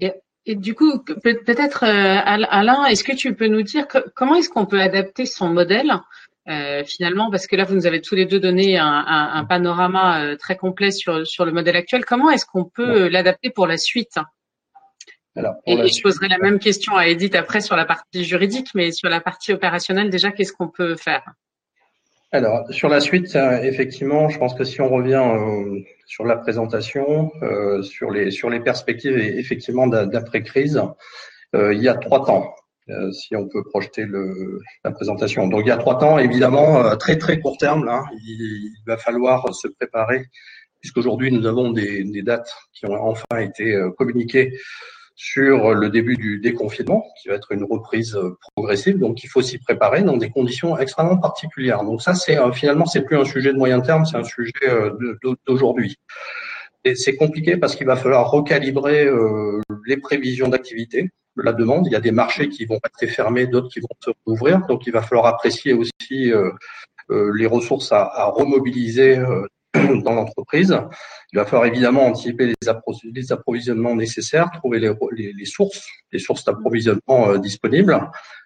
Et, 0.00 0.56
du 0.56 0.74
coup, 0.74 0.98
peut-être, 1.22 1.84
euh, 1.84 2.18
Alain, 2.24 2.84
est-ce 2.86 3.04
que 3.04 3.14
tu 3.14 3.34
peux 3.34 3.46
nous 3.46 3.62
dire 3.62 3.86
comment 4.14 4.34
est-ce 4.36 4.48
qu'on 4.48 4.66
peut 4.66 4.80
adapter 4.80 5.26
son 5.26 5.48
modèle 5.48 5.92
euh, 6.48 6.82
finalement, 6.84 7.30
parce 7.30 7.46
que 7.46 7.56
là, 7.56 7.64
vous 7.64 7.74
nous 7.74 7.86
avez 7.86 8.00
tous 8.00 8.14
les 8.14 8.26
deux 8.26 8.40
donné 8.40 8.78
un, 8.78 8.84
un, 8.86 9.34
un 9.34 9.44
panorama 9.44 10.24
euh, 10.24 10.36
très 10.36 10.56
complet 10.56 10.90
sur, 10.90 11.26
sur 11.26 11.44
le 11.44 11.52
modèle 11.52 11.76
actuel. 11.76 12.04
Comment 12.04 12.30
est-ce 12.30 12.46
qu'on 12.46 12.64
peut 12.64 13.08
l'adapter 13.08 13.50
pour 13.50 13.66
la 13.66 13.76
suite? 13.76 14.18
Alors, 15.36 15.54
Et 15.66 15.86
je 15.86 16.02
poserai 16.02 16.28
la 16.28 16.38
même 16.38 16.58
question 16.58 16.96
à 16.96 17.06
Edith 17.06 17.34
après 17.34 17.60
sur 17.60 17.76
la 17.76 17.84
partie 17.84 18.24
juridique, 18.24 18.68
mais 18.74 18.92
sur 18.92 19.08
la 19.08 19.20
partie 19.20 19.52
opérationnelle, 19.52 20.10
déjà, 20.10 20.30
qu'est-ce 20.30 20.52
qu'on 20.52 20.68
peut 20.68 20.96
faire? 20.96 21.22
Alors, 22.32 22.66
sur 22.70 22.88
la 22.88 23.00
suite, 23.00 23.36
euh, 23.36 23.62
effectivement, 23.62 24.28
je 24.28 24.38
pense 24.38 24.54
que 24.54 24.64
si 24.64 24.80
on 24.80 24.88
revient 24.88 25.24
sur 26.06 26.24
la 26.24 26.36
présentation, 26.36 27.30
euh, 27.42 27.82
sur, 27.82 28.10
les, 28.10 28.30
sur 28.30 28.50
les 28.50 28.60
perspectives, 28.60 29.16
effectivement, 29.16 29.86
d'après-crise, 29.86 30.82
il 31.54 31.82
y 31.82 31.88
a 31.88 31.94
trois 31.94 32.24
temps. 32.24 32.54
Euh, 32.90 33.12
si 33.12 33.36
on 33.36 33.46
peut 33.46 33.62
projeter 33.62 34.04
le, 34.04 34.60
la 34.84 34.90
présentation. 34.90 35.46
Donc 35.46 35.62
il 35.64 35.68
y 35.68 35.70
a 35.70 35.76
trois 35.76 35.98
temps, 35.98 36.18
évidemment, 36.18 36.84
euh, 36.84 36.96
très 36.96 37.16
très 37.16 37.38
court 37.38 37.56
terme, 37.56 37.84
là, 37.84 38.04
il, 38.12 38.72
va 38.86 38.96
falloir 38.96 39.54
se 39.54 39.68
préparer, 39.68 40.24
puisqu'aujourd'hui 40.80 41.30
nous 41.30 41.46
avons 41.46 41.70
des, 41.70 42.02
des, 42.02 42.22
dates 42.22 42.52
qui 42.72 42.86
ont 42.86 43.00
enfin 43.00 43.38
été 43.38 43.72
euh, 43.72 43.90
communiquées 43.92 44.58
sur 45.14 45.74
le 45.74 45.90
début 45.90 46.16
du 46.16 46.40
déconfinement, 46.40 47.06
qui 47.20 47.28
va 47.28 47.36
être 47.36 47.52
une 47.52 47.62
reprise 47.62 48.18
progressive. 48.56 48.98
Donc 48.98 49.22
il 49.22 49.28
faut 49.28 49.42
s'y 49.42 49.58
préparer 49.58 50.02
dans 50.02 50.16
des 50.16 50.30
conditions 50.30 50.76
extrêmement 50.76 51.18
particulières. 51.18 51.84
Donc 51.84 52.02
ça, 52.02 52.14
c'est 52.14 52.36
finalement, 52.52 52.86
c'est 52.86 53.02
plus 53.02 53.16
un 53.16 53.24
sujet 53.24 53.52
de 53.52 53.58
moyen 53.58 53.80
terme, 53.80 54.04
c'est 54.06 54.16
un 54.16 54.24
sujet 54.24 54.52
d'aujourd'hui. 55.46 55.98
Et 56.84 56.96
c'est 56.96 57.14
compliqué 57.14 57.56
parce 57.56 57.76
qu'il 57.76 57.86
va 57.86 57.94
falloir 57.94 58.28
recalibrer 58.28 59.06
les 59.86 59.98
prévisions 59.98 60.48
d'activité 60.48 61.10
la 61.36 61.52
demande. 61.52 61.86
Il 61.86 61.92
y 61.92 61.96
a 61.96 62.00
des 62.00 62.10
marchés 62.10 62.48
qui 62.48 62.64
vont 62.64 62.78
rester 62.82 63.06
fermés, 63.06 63.46
d'autres 63.46 63.68
qui 63.68 63.80
vont 63.80 63.88
se 64.00 64.10
rouvrir. 64.26 64.60
Donc, 64.66 64.86
il 64.86 64.92
va 64.92 65.02
falloir 65.02 65.26
apprécier 65.26 65.72
aussi 65.72 66.32
euh, 66.32 66.50
euh, 67.10 67.32
les 67.36 67.46
ressources 67.46 67.92
à, 67.92 68.02
à 68.02 68.24
remobiliser 68.26 69.18
euh, 69.18 69.46
dans 70.04 70.12
l'entreprise. 70.12 70.76
Il 71.32 71.36
va 71.36 71.46
falloir 71.46 71.66
évidemment 71.66 72.06
anticiper 72.06 72.46
les, 72.46 73.30
approvisionnements 73.32 73.96
nécessaires, 73.96 74.50
trouver 74.52 74.80
les, 74.80 75.44
sources, 75.46 75.86
les 76.12 76.18
sources 76.18 76.44
d'approvisionnement 76.44 77.38
disponibles, 77.38 77.98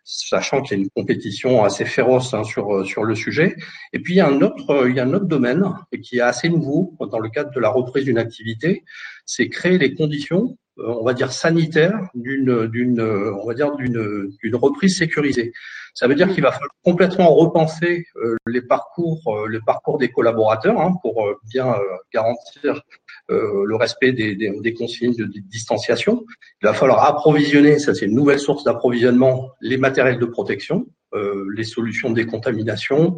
sachant 0.05 0.63
qu'il 0.63 0.77
y 0.77 0.81
a 0.81 0.85
une 0.85 0.91
compétition 0.91 1.65
assez 1.65 1.85
féroce 1.85 2.33
hein, 2.33 2.45
sur 2.45 2.87
sur 2.87 3.03
le 3.03 3.17
sujet. 3.17 3.57
Et 3.93 3.99
puis 3.99 4.15
il 4.15 4.17
y 4.19 4.21
a 4.21 4.29
un 4.29 4.41
autre 4.41 4.87
il 4.89 4.95
y 4.95 5.01
a 5.01 5.03
un 5.03 5.13
autre 5.15 5.25
domaine 5.25 5.65
qui 6.01 6.19
est 6.19 6.21
assez 6.21 6.49
nouveau 6.49 6.95
dans 7.11 7.19
le 7.19 7.29
cadre 7.29 7.51
de 7.51 7.59
la 7.59 7.71
reprise 7.71 8.05
d'une 8.05 8.19
activité, 8.19 8.85
c'est 9.25 9.49
créer 9.49 9.79
les 9.79 9.95
conditions 9.95 10.57
euh, 10.57 10.66
on 10.79 11.05
va 11.05 11.15
dire 11.15 11.33
sanitaire 11.33 11.99
d'une 12.15 12.67
d'une 12.67 13.01
on 13.01 13.47
va 13.47 13.55
dire 13.55 13.75
d'une 13.77 14.31
d'une 14.43 14.57
reprise 14.57 14.99
sécurisée. 14.99 15.53
Ça 15.95 16.07
veut 16.07 16.15
dire 16.15 16.29
qu'il 16.29 16.43
va 16.43 16.53
falloir 16.53 16.71
complètement 16.85 17.35
repenser 17.35 18.07
euh, 18.17 18.37
les 18.47 18.61
parcours 18.61 19.23
euh, 19.29 19.49
les 19.49 19.61
parcours 19.61 19.99
des 19.99 20.11
collaborateurs 20.11 20.79
hein, 20.79 20.95
pour 21.03 21.27
bien 21.51 21.75
garantir 22.13 22.83
le 23.29 23.75
respect 23.75 24.13
des, 24.13 24.37
des, 24.37 24.53
des 24.61 24.75
consignes 24.75 25.17
de, 25.17 25.25
distanciation. 25.25 26.25
Il 26.63 26.67
va 26.67 26.75
falloir 26.75 27.05
approvisionner, 27.05 27.81
ça 27.81 27.93
c'est 27.93 28.07
une 28.07 28.15
nouvelle 28.15 28.39
source 28.39 28.63
d'approvisionnement, 28.63 29.51
les 29.61 29.79
matériels 29.79 30.21
de 30.21 30.27
protection, 30.27 30.87
les 31.13 31.65
solutions 31.65 32.11
de 32.11 32.15
décontamination, 32.15 33.17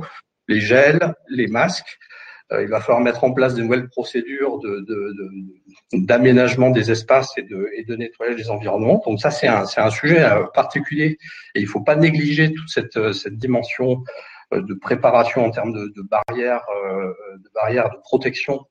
les 0.48 0.60
gels, 0.60 1.14
les 1.28 1.46
masques. 1.46 1.98
Euh, 2.52 2.62
il 2.62 2.68
va 2.68 2.80
falloir 2.80 3.02
mettre 3.02 3.24
en 3.24 3.32
place 3.32 3.54
de 3.54 3.62
nouvelles 3.62 3.88
procédures 3.88 4.58
d'aménagement 5.92 6.70
de, 6.70 6.74
de, 6.74 6.80
des 6.80 6.90
espaces 6.90 7.32
et 7.36 7.42
de, 7.42 7.68
et 7.76 7.84
de 7.84 7.94
nettoyage 7.94 8.36
des 8.36 8.50
environnements. 8.50 9.02
Donc 9.04 9.20
ça, 9.20 9.30
c'est 9.30 9.48
un, 9.48 9.90
sujet 9.90 10.24
euh, 10.24 10.44
particulier 10.54 11.18
et 11.54 11.60
il 11.60 11.64
ne 11.64 11.68
faut 11.68 11.82
pas 11.82 11.96
négliger 11.96 12.52
toute 12.52 12.68
cette, 12.68 12.96
euh, 12.96 13.12
dimension 13.30 14.02
de 14.50 14.72
préparation 14.72 15.44
en 15.44 15.50
termes 15.50 15.74
de, 15.74 16.02
barrières, 16.02 16.64
de 17.36 17.50
barrières 17.54 17.90
de 17.90 17.98
protection 18.02 18.64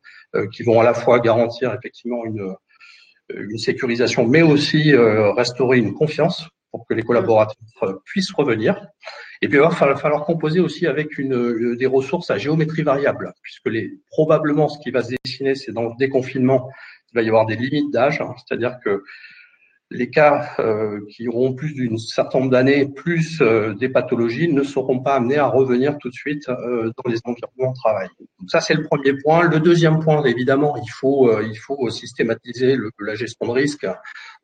qui 0.52 0.64
vont 0.64 0.82
à 0.82 0.84
la 0.84 0.96
fois 0.96 1.20
garantir 1.20 1.72
effectivement 1.72 2.24
une 2.26 3.58
sécurisation, 3.60 4.26
mais 4.26 4.42
aussi 4.42 4.96
restaurer 4.96 5.78
une 5.78 5.94
confiance 5.94 6.50
pour 6.72 6.88
que 6.88 6.96
les 6.96 7.04
collaborateurs 7.04 7.56
puissent 8.06 8.32
revenir. 8.32 8.88
Et 9.42 9.48
puis 9.48 9.58
il 9.58 9.62
va 9.62 9.72
falloir, 9.72 10.26
composer 10.26 10.60
aussi 10.60 10.88
avec 10.88 11.18
une, 11.18 11.36
euh, 11.36 11.76
des 11.76 11.86
ressources 11.86 12.32
à 12.32 12.38
géométrie 12.38 12.84
variable, 12.84 13.34
puisque 13.42 13.68
les, 13.68 13.94
probablement 14.10 14.68
ce 14.68 14.80
qui 14.80 14.92
va 14.92 15.04
se 15.04 15.16
dessiner, 15.24 15.56
c'est 15.56 15.72
dans 15.72 15.84
le 15.84 15.96
déconfinement, 16.00 16.70
il 17.12 17.16
va 17.16 17.22
y 17.22 17.28
avoir 17.28 17.46
des 17.46 17.56
limites 17.56 17.92
d'âge, 17.92 18.22
hein. 18.22 18.34
c'est-à-dire 18.38 18.78
que 18.84 19.04
les 19.90 20.10
cas 20.10 20.50
euh, 20.60 21.00
qui 21.10 21.30
auront 21.30 21.54
plus 21.54 21.74
d'une 21.74 21.98
certain 21.98 22.40
nombre 22.40 22.52
d'années, 22.52 22.88
plus 22.88 23.42
euh, 23.42 23.74
des 23.74 23.88
pathologies, 23.88 24.52
ne 24.52 24.62
seront 24.64 25.00
pas 25.00 25.16
amenés 25.16 25.38
à 25.38 25.48
revenir 25.48 25.98
tout 25.98 26.10
de 26.10 26.14
suite 26.14 26.46
dans 26.48 27.10
les 27.10 27.20
environnements 27.24 27.72
de 27.72 27.76
travail. 27.76 28.10
Donc 28.20 28.50
ça, 28.50 28.60
c'est 28.60 28.74
le 28.74 28.84
premier 28.84 29.14
point. 29.14 29.48
Le 29.48 29.62
deuxième 29.62 30.02
point, 30.02 30.22
évidemment, 30.26 30.76
il 30.76 30.90
faut, 30.90 31.42
il 31.42 31.56
faut 31.56 31.90
systématiser 31.90 32.76
le, 32.76 32.92
la 33.00 33.16
gestion 33.16 33.48
de 33.48 33.52
risque 33.52 33.88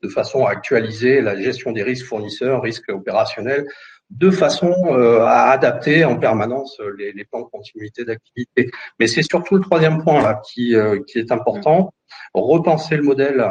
de 0.01 0.07
façon 0.07 0.45
à 0.45 0.51
actualiser 0.51 1.19
la 1.19 1.35
gestion 1.41 1.73
des 1.73 1.83
risques 1.83 2.05
fournisseurs, 2.05 2.61
risques 2.61 2.89
opérationnels, 2.89 3.65
de 4.09 4.29
façon 4.29 4.73
euh, 4.87 5.21
à 5.21 5.49
adapter 5.51 6.05
en 6.05 6.17
permanence 6.17 6.79
euh, 6.79 6.93
les, 6.97 7.11
les 7.13 7.25
plans 7.25 7.41
de 7.41 7.45
continuité 7.45 8.05
d'activité. 8.05 8.69
Mais 8.99 9.07
c'est 9.07 9.23
surtout 9.23 9.55
le 9.55 9.61
troisième 9.61 10.03
point 10.03 10.21
là 10.21 10.41
qui, 10.45 10.75
euh, 10.75 10.99
qui 11.07 11.19
est 11.19 11.31
important, 11.31 11.93
repenser 12.33 12.95
le 12.95 13.03
modèle 13.03 13.45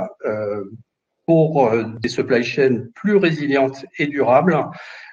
pour 1.27 1.71
des 2.01 2.09
supply 2.09 2.43
chains 2.43 2.85
plus 2.95 3.17
résilientes 3.17 3.87
et 3.99 4.07
durables. 4.07 4.59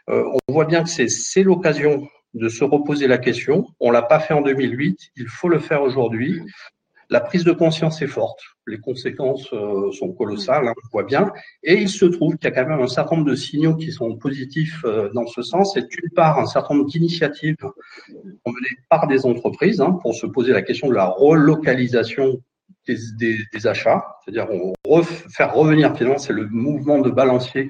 on 0.08 0.39
voit 0.49 0.65
bien 0.65 0.84
que 0.84 0.89
c'est 0.89 1.43
l'occasion 1.43 2.08
de 2.34 2.49
se 2.49 2.63
reposer 2.63 3.08
la 3.08 3.19
question. 3.19 3.67
On 3.80 3.91
l'a 3.91 4.02
pas 4.02 4.19
fait 4.19 4.34
en 4.34 4.41
2008, 4.41 5.12
il 5.15 5.28
faut 5.28 5.49
le 5.49 5.60
faire 5.60 5.84
aujourd'hui. 5.84 6.41
La 7.10 7.21
prise 7.21 7.43
de 7.43 7.52
conscience 7.52 8.02
est 8.02 8.08
forte, 8.08 8.41
les 8.69 8.79
conséquences 8.79 9.51
euh, 9.53 9.91
sont 9.91 10.13
colossales, 10.13 10.67
hein, 10.67 10.73
on 10.77 10.88
voit 10.91 11.03
bien, 11.03 11.32
et 11.63 11.75
il 11.75 11.89
se 11.89 12.05
trouve 12.05 12.38
qu'il 12.38 12.49
y 12.49 12.53
a 12.53 12.55
quand 12.55 12.69
même 12.69 12.82
un 12.82 12.88
certain 12.88 13.17
nombre 13.17 13.29
de 13.29 13.36
signaux 13.36 13.75
qui 13.75 13.91
sont 13.91 14.15
positifs 14.15 14.82
euh, 14.86 15.10
dans 15.13 15.27
ce 15.27 15.41
sens, 15.41 15.75
et 15.77 15.82
d'une 15.82 16.10
part 16.15 16.39
un 16.39 16.45
certain 16.45 16.75
nombre 16.75 16.89
d'initiatives 16.89 17.58
menées 18.45 18.77
par 18.89 19.08
des 19.08 19.25
entreprises 19.25 19.82
hein, 19.82 19.97
pour 20.01 20.15
se 20.15 20.25
poser 20.25 20.53
la 20.53 20.62
question 20.62 20.88
de 20.88 20.95
la 20.95 21.05
relocalisation 21.05 22.41
des 22.88 23.67
achats, 23.67 24.03
c'est-à-dire 24.25 24.47
faire 25.29 25.53
revenir 25.53 25.95
finalement, 25.95 26.17
c'est 26.17 26.34
le 26.34 26.47
mouvement 26.47 26.99
de 26.99 27.12
balancier 27.12 27.69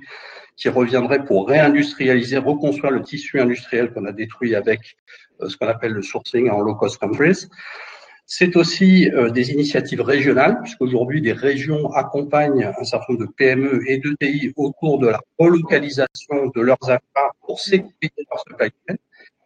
qui 0.59 0.69
reviendrait 0.69 1.23
pour 1.23 1.47
réindustrialiser, 1.47 2.37
reconstruire 2.37 2.91
le 2.91 3.01
tissu 3.01 3.39
industriel 3.39 3.91
qu'on 3.91 4.05
a 4.05 4.11
détruit 4.11 4.55
avec 4.55 4.97
euh, 5.41 5.47
ce 5.47 5.57
qu'on 5.57 5.67
appelle 5.67 5.93
le 5.93 6.01
sourcing 6.01 6.49
en 6.49 6.59
low-cost 6.59 6.97
countries. 6.99 7.47
C'est 8.31 8.55
aussi 8.57 9.09
euh, 9.09 9.31
des 9.31 9.49
initiatives 9.49 10.01
régionales, 10.01 10.61
puisqu'aujourd'hui 10.61 11.19
des 11.19 11.33
régions 11.33 11.91
accompagnent 11.93 12.71
un 12.79 12.83
certain 12.83 13.13
nombre 13.13 13.25
de 13.25 13.31
PME 13.31 13.81
et 13.87 13.97
de 13.97 14.15
TI 14.21 14.53
autour 14.55 14.99
de 14.99 15.07
la 15.07 15.19
relocalisation 15.39 16.51
de 16.55 16.61
leurs 16.61 16.77
achats 16.83 17.31
pour 17.41 17.59
sécuriser 17.59 18.23
leur 18.29 18.39
supply 18.47 18.69
chain. 18.87 18.97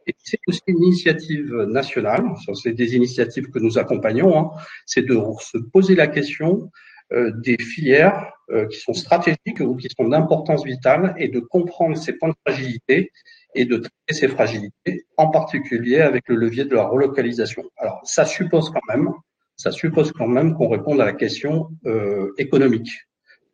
Et 0.05 0.13
c'est 0.21 0.39
aussi 0.47 0.61
une 0.67 0.83
initiative 0.83 1.53
nationale, 1.69 2.25
c'est 2.61 2.73
des 2.73 2.93
initiatives 2.97 3.49
que 3.51 3.59
nous 3.59 3.77
accompagnons, 3.77 4.37
hein. 4.37 4.51
c'est 4.85 5.03
de 5.03 5.17
se 5.39 5.59
poser 5.59 5.95
la 5.95 6.07
question 6.07 6.69
des 7.11 7.57
filières 7.57 8.31
qui 8.71 8.79
sont 8.79 8.93
stratégiques 8.93 9.59
ou 9.59 9.75
qui 9.75 9.87
sont 9.95 10.07
d'importance 10.07 10.63
vitale 10.63 11.15
et 11.17 11.27
de 11.27 11.39
comprendre 11.39 11.97
ces 11.97 12.13
points 12.13 12.29
de 12.29 12.35
fragilité 12.45 13.11
et 13.55 13.65
de 13.65 13.77
traiter 13.77 14.13
ces 14.13 14.27
fragilités, 14.27 15.05
en 15.17 15.29
particulier 15.29 16.01
avec 16.01 16.23
le 16.27 16.35
levier 16.35 16.65
de 16.65 16.75
la 16.75 16.85
relocalisation. 16.85 17.63
Alors, 17.77 18.01
ça 18.03 18.25
suppose 18.25 18.69
quand 18.69 18.81
même, 18.89 19.09
ça 19.55 19.71
suppose 19.71 20.11
quand 20.11 20.27
même 20.27 20.55
qu'on 20.55 20.69
réponde 20.69 20.99
à 21.01 21.05
la 21.05 21.13
question 21.13 21.69
euh, 21.85 22.31
économique 22.37 22.91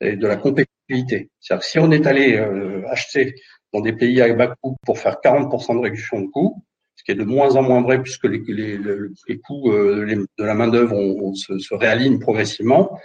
et 0.01 0.15
de 0.15 0.27
la 0.27 0.37
compétitivité. 0.37 1.29
C'est-à-dire 1.39 1.63
si 1.63 1.79
on 1.79 1.91
est 1.91 2.07
allé 2.07 2.37
euh, 2.37 2.87
acheter 2.89 3.35
dans 3.73 3.81
des 3.81 3.93
pays 3.93 4.21
à 4.21 4.33
bas 4.33 4.55
coût 4.61 4.77
pour 4.85 4.97
faire 4.97 5.17
40% 5.23 5.75
de 5.75 5.81
réduction 5.81 6.21
de 6.21 6.27
coûts, 6.27 6.63
ce 6.95 7.03
qui 7.03 7.11
est 7.11 7.15
de 7.15 7.23
moins 7.23 7.55
en 7.55 7.61
moins 7.61 7.81
vrai 7.81 8.01
puisque 8.01 8.25
les, 8.25 8.41
les, 8.47 8.79
les 9.27 9.39
coûts 9.39 9.71
euh, 9.71 10.05
de 10.37 10.43
la 10.43 10.53
main-d'œuvre 10.53 11.33
se, 11.35 11.59
se 11.59 11.73
réalignent 11.73 12.19
progressivement, 12.19 12.97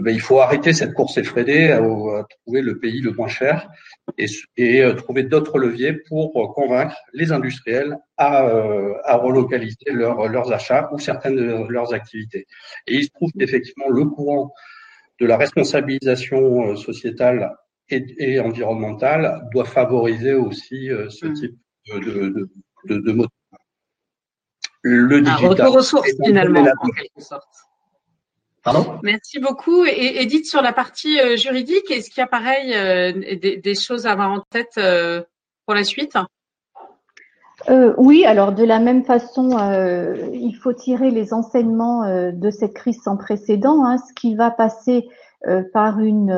ben, 0.00 0.14
il 0.14 0.20
faut 0.20 0.40
arrêter 0.40 0.72
cette 0.72 0.94
course 0.94 1.16
effrénée 1.18 1.72
à, 1.72 1.80
trouver 2.44 2.62
le 2.62 2.78
pays 2.78 3.00
le 3.00 3.12
moins 3.12 3.28
cher 3.28 3.68
et, 4.16 4.26
et 4.56 4.82
euh, 4.82 4.94
trouver 4.94 5.22
d'autres 5.22 5.58
leviers 5.58 5.92
pour 6.08 6.32
convaincre 6.54 6.96
les 7.12 7.32
industriels 7.32 7.96
à, 8.16 8.46
euh, 8.46 8.94
à 9.04 9.16
relocaliser 9.16 9.90
leurs 9.90 10.52
achats 10.52 10.88
ou 10.92 10.98
certaines 10.98 11.36
de 11.36 11.66
leurs 11.68 11.94
activités. 11.94 12.46
Et 12.86 12.94
il 12.96 13.04
se 13.04 13.10
trouve 13.10 13.30
qu'effectivement, 13.38 13.88
le 13.88 14.04
courant 14.04 14.52
de 15.20 15.26
la 15.26 15.36
responsabilisation 15.36 16.70
euh, 16.70 16.76
sociétale 16.76 17.54
et, 17.88 18.04
et 18.18 18.40
environnementale 18.40 19.48
doit 19.52 19.64
favoriser 19.64 20.34
aussi 20.34 20.90
ce 21.08 21.26
mmh. 21.26 21.34
type 21.34 21.58
de, 21.94 21.98
de, 21.98 22.50
de, 22.84 22.98
de, 22.98 23.26
Le 24.82 25.20
digital. 25.20 25.44
Un 25.44 25.48
retour 25.48 25.74
aux 25.76 25.82
sources, 25.82 26.10
finalement, 26.22 26.60
en 26.60 26.88
quelque 26.90 27.20
sorte. 27.20 27.48
Merci 29.02 29.38
beaucoup. 29.38 29.84
Et 29.84 30.22
Edith, 30.22 30.46
sur 30.46 30.62
la 30.62 30.72
partie 30.72 31.20
euh, 31.20 31.36
juridique, 31.36 31.90
est-ce 31.90 32.10
qu'il 32.10 32.20
y 32.20 32.24
a 32.24 32.26
pareil 32.26 32.74
euh, 32.74 33.12
des, 33.62 33.74
choses 33.74 34.06
à 34.06 34.12
avoir 34.12 34.30
en 34.30 34.40
tête 34.50 34.72
euh, 34.78 35.22
pour 35.66 35.74
la 35.74 35.84
suite? 35.84 36.16
Oui, 37.96 38.24
alors 38.24 38.52
de 38.52 38.64
la 38.64 38.78
même 38.78 39.04
façon, 39.04 39.58
il 40.32 40.54
faut 40.54 40.72
tirer 40.72 41.10
les 41.10 41.34
enseignements 41.34 42.30
de 42.32 42.50
cette 42.50 42.72
crise 42.72 43.02
sans 43.02 43.16
précédent, 43.16 43.84
hein, 43.84 43.98
ce 43.98 44.14
qui 44.14 44.36
va 44.36 44.52
passer 44.52 45.08
par 45.72 45.98
une, 45.98 46.30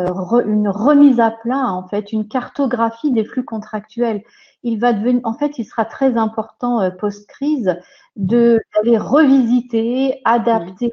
une, 0.46 0.68
remise 0.68 1.20
à 1.20 1.30
plat, 1.30 1.66
en 1.66 1.86
fait, 1.86 2.12
une 2.12 2.26
cartographie 2.26 3.12
des 3.12 3.24
flux 3.24 3.44
contractuels. 3.44 4.22
Il 4.62 4.80
va 4.80 4.94
devenir, 4.94 5.20
en 5.24 5.34
fait, 5.34 5.58
il 5.58 5.66
sera 5.66 5.84
très 5.84 6.16
important 6.16 6.90
post-crise 6.98 7.76
de 8.16 8.58
d'aller 8.74 8.96
revisiter, 8.96 10.22
adapter 10.24 10.90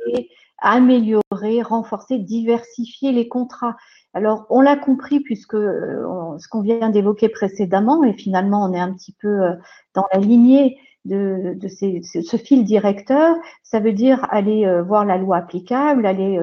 améliorer, 0.59 1.61
renforcer, 1.61 2.17
diversifier 2.17 3.11
les 3.11 3.27
contrats. 3.27 3.75
Alors, 4.13 4.45
on 4.49 4.61
l'a 4.61 4.75
compris 4.75 5.19
puisque 5.19 5.55
euh, 5.55 6.37
ce 6.39 6.47
qu'on 6.47 6.61
vient 6.61 6.89
d'évoquer 6.89 7.29
précédemment, 7.29 8.03
et 8.03 8.13
finalement, 8.13 8.63
on 8.65 8.73
est 8.73 8.79
un 8.79 8.93
petit 8.93 9.15
peu 9.21 9.27
euh, 9.27 9.53
dans 9.93 10.05
la 10.11 10.19
lignée 10.19 10.77
de, 11.05 11.57
ce 11.69 12.37
fil 12.37 12.65
directeur, 12.65 13.35
ça 13.69 13.79
veut 13.79 13.93
dire 13.93 14.25
aller 14.29 14.65
euh, 14.65 14.81
voir 14.81 15.05
la 15.05 15.17
loi 15.17 15.37
applicable, 15.37 16.05
aller 16.05 16.39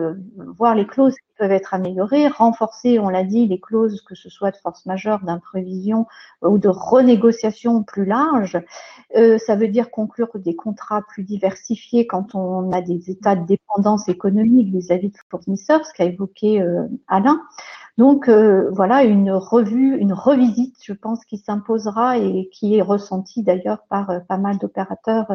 voir 0.59 0.75
les 0.75 0.87
clauses 0.87 1.15
qui 1.15 1.35
peuvent 1.39 1.53
être 1.53 1.75
améliorées, 1.75 2.29
renforcer, 2.29 2.99
on 2.99 3.09
l'a 3.09 3.25
dit, 3.25 3.47
les 3.47 3.61
clauses, 3.61 4.03
que 4.03 4.15
ce 4.15 4.29
soit 4.29 4.51
de 4.51 4.57
force 4.57 4.87
majeure, 4.87 5.21
d'imprévision 5.25 6.07
ou 6.43 6.59
de 6.59 6.69
renégociation 6.69 7.83
plus 7.83 8.05
large. 8.05 8.59
Euh, 9.17 9.39
ça 9.39 9.57
veut 9.57 9.69
dire 9.69 9.91
conclure 9.91 10.29
des 10.35 10.57
contrats 10.57 11.03
plus 11.03 11.23
diversifiés 11.23 12.07
quand 12.07 12.35
on 12.35 12.73
a 12.73 12.81
des 12.81 13.11
états 13.11 13.37
de 13.37 13.47
dépendance 13.47 14.09
économique 14.09 14.73
vis-à-vis 14.73 15.11
de 15.11 15.17
fournisseurs, 15.31 15.87
ce 15.87 15.93
qu'a 15.93 16.05
évoqué 16.05 16.61
euh, 16.61 16.87
Alain. 17.09 17.41
Donc 17.97 18.29
euh, 18.29 18.71
voilà 18.73 19.05
une 19.05 19.31
revue, 19.31 19.97
une 19.97 20.13
revisite, 20.13 20.77
je 20.83 20.93
pense, 20.93 21.25
qui 21.25 21.39
s'imposera 21.39 22.19
et 22.19 22.49
qui 22.53 22.77
est 22.77 22.83
ressentie 22.83 23.45
d'ailleurs 23.45 23.85
par 23.89 24.11
pas 24.27 24.39
mal 24.39 24.59
d'opérateurs 24.59 25.29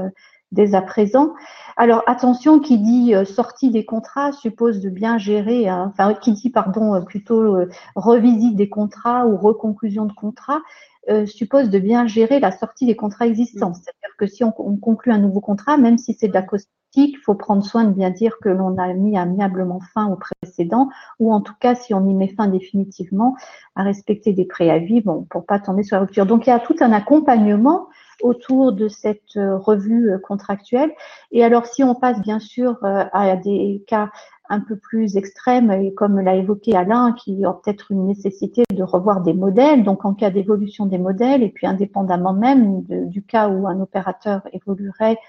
dès 0.51 0.73
à 0.75 0.81
présent. 0.81 1.33
Alors 1.77 2.03
attention, 2.07 2.59
qui 2.59 2.77
dit 2.77 3.13
sortie 3.25 3.71
des 3.71 3.85
contrats 3.85 4.31
suppose 4.31 4.81
de 4.81 4.89
bien 4.89 5.17
gérer, 5.17 5.69
hein, 5.69 5.91
enfin 5.93 6.13
qui 6.13 6.33
dit 6.33 6.49
pardon 6.49 7.01
plutôt 7.05 7.55
revisite 7.95 8.55
des 8.55 8.69
contrats 8.69 9.25
ou 9.27 9.37
reconclusion 9.37 10.05
de 10.05 10.13
contrats, 10.13 10.61
euh, 11.09 11.25
suppose 11.25 11.69
de 11.69 11.79
bien 11.79 12.05
gérer 12.05 12.39
la 12.39 12.51
sortie 12.51 12.85
des 12.85 12.95
contrats 12.95 13.25
existants. 13.25 13.71
Mm. 13.71 13.73
C'est-à-dire 13.73 14.15
que 14.17 14.27
si 14.27 14.43
on, 14.43 14.51
conclut 14.51 15.11
un 15.11 15.17
nouveau 15.17 15.39
contrat, 15.39 15.77
même 15.77 15.97
si 15.97 16.13
c'est 16.13 16.27
de 16.27 16.33
la 16.33 16.43
cosmétique, 16.43 16.69
il 16.95 17.17
faut 17.23 17.35
prendre 17.35 17.63
soin 17.63 17.85
de 17.85 17.91
bien 17.91 18.11
dire 18.11 18.37
que 18.41 18.49
l'on 18.49 18.77
a 18.77 18.93
mis 18.93 19.17
amiablement 19.17 19.79
fin 19.93 20.07
au 20.07 20.17
précédent, 20.17 20.89
ou 21.19 21.33
en 21.33 21.41
tout 21.41 21.53
cas, 21.59 21.73
si 21.73 21.93
on 21.93 22.05
y 22.07 22.13
met 22.13 22.27
fin 22.27 22.47
définitivement, 22.47 23.35
à 23.75 23.83
respecter 23.83 24.33
des 24.33 24.45
préavis, 24.45 25.01
bon, 25.01 25.25
pour 25.29 25.45
pas 25.45 25.59
tomber 25.59 25.83
sur 25.83 25.95
la 25.95 26.01
rupture. 26.01 26.25
Donc, 26.25 26.45
il 26.45 26.49
y 26.51 26.53
a 26.53 26.59
tout 26.59 26.75
un 26.79 26.91
accompagnement 26.91 27.87
autour 28.21 28.73
de 28.73 28.87
cette 28.87 29.37
euh, 29.37 29.57
revue 29.57 30.11
euh, 30.11 30.19
contractuelle. 30.19 30.91
Et 31.31 31.43
alors, 31.43 31.65
si 31.65 31.83
on 31.83 31.95
passe 31.95 32.21
bien 32.21 32.39
sûr 32.39 32.77
à 32.83 33.35
des 33.35 33.83
cas 33.87 34.09
un 34.49 34.59
peu 34.61 34.75
plus 34.75 35.15
extrême, 35.15 35.71
et 35.71 35.93
comme 35.93 36.19
l'a 36.19 36.35
évoqué 36.35 36.75
Alain, 36.75 37.13
qui 37.13 37.45
a 37.45 37.53
peut-être 37.53 37.91
une 37.91 38.07
nécessité 38.07 38.63
de 38.73 38.83
revoir 38.83 39.21
des 39.21 39.33
modèles, 39.33 39.83
donc 39.83 40.05
en 40.05 40.13
cas 40.13 40.31
d'évolution 40.31 40.87
des 40.87 40.97
modèles, 40.97 41.43
et 41.43 41.49
puis 41.49 41.67
indépendamment 41.67 42.33
même 42.33 42.81
du 42.83 43.21
cas 43.21 43.47
où 43.47 43.67
un 43.67 43.79
opérateur 43.79 44.41
évoluerait 44.51 45.19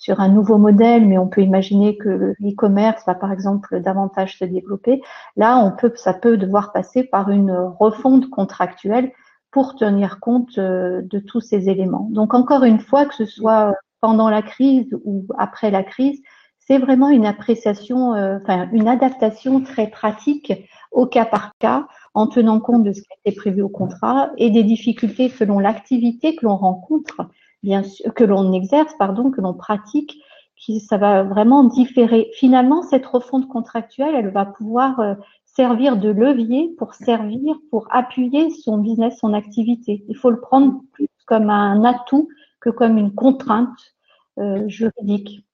sur 0.00 0.20
un 0.20 0.28
nouveau 0.28 0.56
modèle, 0.56 1.06
mais 1.06 1.18
on 1.18 1.28
peut 1.28 1.42
imaginer 1.42 1.98
que 1.98 2.34
l'e-commerce 2.40 3.04
va 3.06 3.14
par 3.14 3.32
exemple 3.32 3.80
davantage 3.80 4.38
se 4.38 4.46
développer. 4.46 5.02
Là, 5.36 5.58
on 5.58 5.72
peut, 5.72 5.92
ça 5.94 6.14
peut 6.14 6.38
devoir 6.38 6.72
passer 6.72 7.04
par 7.04 7.30
une 7.30 7.52
refonte 7.52 8.30
contractuelle 8.30 9.12
pour 9.50 9.74
tenir 9.74 10.20
compte 10.20 10.58
euh, 10.58 11.02
de 11.02 11.18
tous 11.18 11.40
ces 11.40 11.68
éléments. 11.68 12.08
Donc 12.10 12.34
encore 12.34 12.64
une 12.64 12.80
fois, 12.80 13.06
que 13.06 13.14
ce 13.14 13.26
soit 13.26 13.74
pendant 14.00 14.30
la 14.30 14.42
crise 14.42 14.96
ou 15.04 15.26
après 15.38 15.70
la 15.70 15.82
crise, 15.82 16.20
c'est 16.58 16.78
vraiment 16.78 17.08
une 17.08 17.26
appréciation, 17.26 18.14
euh, 18.14 18.38
enfin 18.40 18.68
une 18.72 18.88
adaptation 18.88 19.60
très 19.60 19.88
pratique 19.88 20.52
au 20.92 21.06
cas 21.06 21.24
par 21.24 21.52
cas, 21.58 21.86
en 22.14 22.26
tenant 22.26 22.60
compte 22.60 22.84
de 22.84 22.92
ce 22.92 23.00
qui 23.00 23.08
été 23.24 23.36
prévu 23.36 23.62
au 23.62 23.68
contrat 23.68 24.30
et 24.36 24.50
des 24.50 24.64
difficultés 24.64 25.28
selon 25.28 25.58
l'activité 25.58 26.36
que 26.36 26.46
l'on 26.46 26.56
rencontre, 26.56 27.28
bien 27.62 27.82
sûr, 27.82 28.12
que 28.14 28.24
l'on 28.24 28.52
exerce, 28.52 28.94
pardon, 28.98 29.30
que 29.30 29.40
l'on 29.40 29.54
pratique, 29.54 30.20
qui 30.56 30.80
ça 30.80 30.98
va 30.98 31.22
vraiment 31.22 31.64
différer. 31.64 32.30
Finalement, 32.34 32.82
cette 32.82 33.06
refonte 33.06 33.48
contractuelle, 33.48 34.14
elle 34.14 34.30
va 34.30 34.44
pouvoir 34.44 35.00
euh, 35.00 35.14
servir 35.54 35.96
de 35.96 36.10
levier 36.10 36.74
pour 36.78 36.94
servir, 36.94 37.56
pour 37.70 37.86
appuyer 37.90 38.50
son 38.50 38.78
business, 38.78 39.18
son 39.18 39.34
activité. 39.34 40.04
Il 40.08 40.16
faut 40.16 40.30
le 40.30 40.40
prendre 40.40 40.80
plus 40.92 41.08
comme 41.26 41.50
un 41.50 41.84
atout 41.84 42.28
que 42.60 42.70
comme 42.70 42.98
une 42.98 43.14
contrainte 43.14 43.94
euh, 44.38 44.68
juridique. 44.68 45.44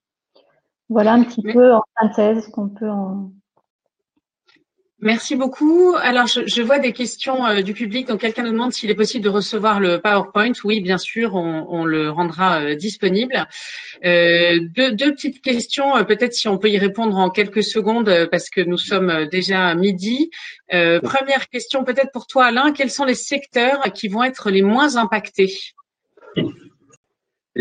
Voilà 0.89 1.15
un 1.15 1.25
petit 1.25 1.43
peu 1.43 1.75
en 1.75 1.83
synthèse 2.01 2.49
qu'on 2.49 2.69
peut 2.69 2.91
en. 2.91 3.33
Merci 5.01 5.37
beaucoup. 5.37 5.95
Alors, 6.01 6.27
je, 6.27 6.63
vois 6.63 6.79
des 6.79 6.93
questions 6.95 7.45
euh, 7.45 7.61
du 7.61 7.75
public. 7.75 8.09
Donc, 8.09 8.23
quelqu'un 8.23 8.45
nous 8.45 8.53
demande 8.53 8.73
s'il 8.73 8.91
est 8.91 8.95
possible 8.95 9.23
de 9.23 9.29
recevoir 9.29 9.79
le 9.79 10.01
PowerPoint. 10.01 10.53
Oui, 10.65 10.81
bien 10.81 10.97
sûr, 10.97 11.35
on, 11.35 11.85
le 11.85 12.09
rendra 12.11 12.63
euh, 12.63 12.75
disponible. 12.75 13.47
Euh, 14.07 14.59
deux, 14.75 15.13
petites 15.13 15.43
questions, 15.43 16.03
peut-être 16.07 16.33
si 16.33 16.49
on 16.49 16.57
peut 16.57 16.71
y 16.71 16.79
répondre 16.79 17.19
en 17.19 17.29
quelques 17.29 17.63
secondes, 17.63 18.29
parce 18.31 18.49
que 18.49 18.63
nous 18.63 18.79
sommes 18.79 19.27
déjà 19.27 19.67
à 19.67 19.75
midi. 19.75 20.31
première 20.71 21.49
question, 21.51 21.85
peut-être 21.85 22.11
pour 22.13 22.27
toi, 22.27 22.47
Alain. 22.47 22.73
Quels 22.73 22.91
sont 22.91 23.05
les 23.05 23.15
secteurs 23.15 23.83
qui 23.93 24.09
vont 24.09 24.25
être 24.25 24.51
les 24.51 24.63
moins 24.63 24.97
impactés? 24.97 25.53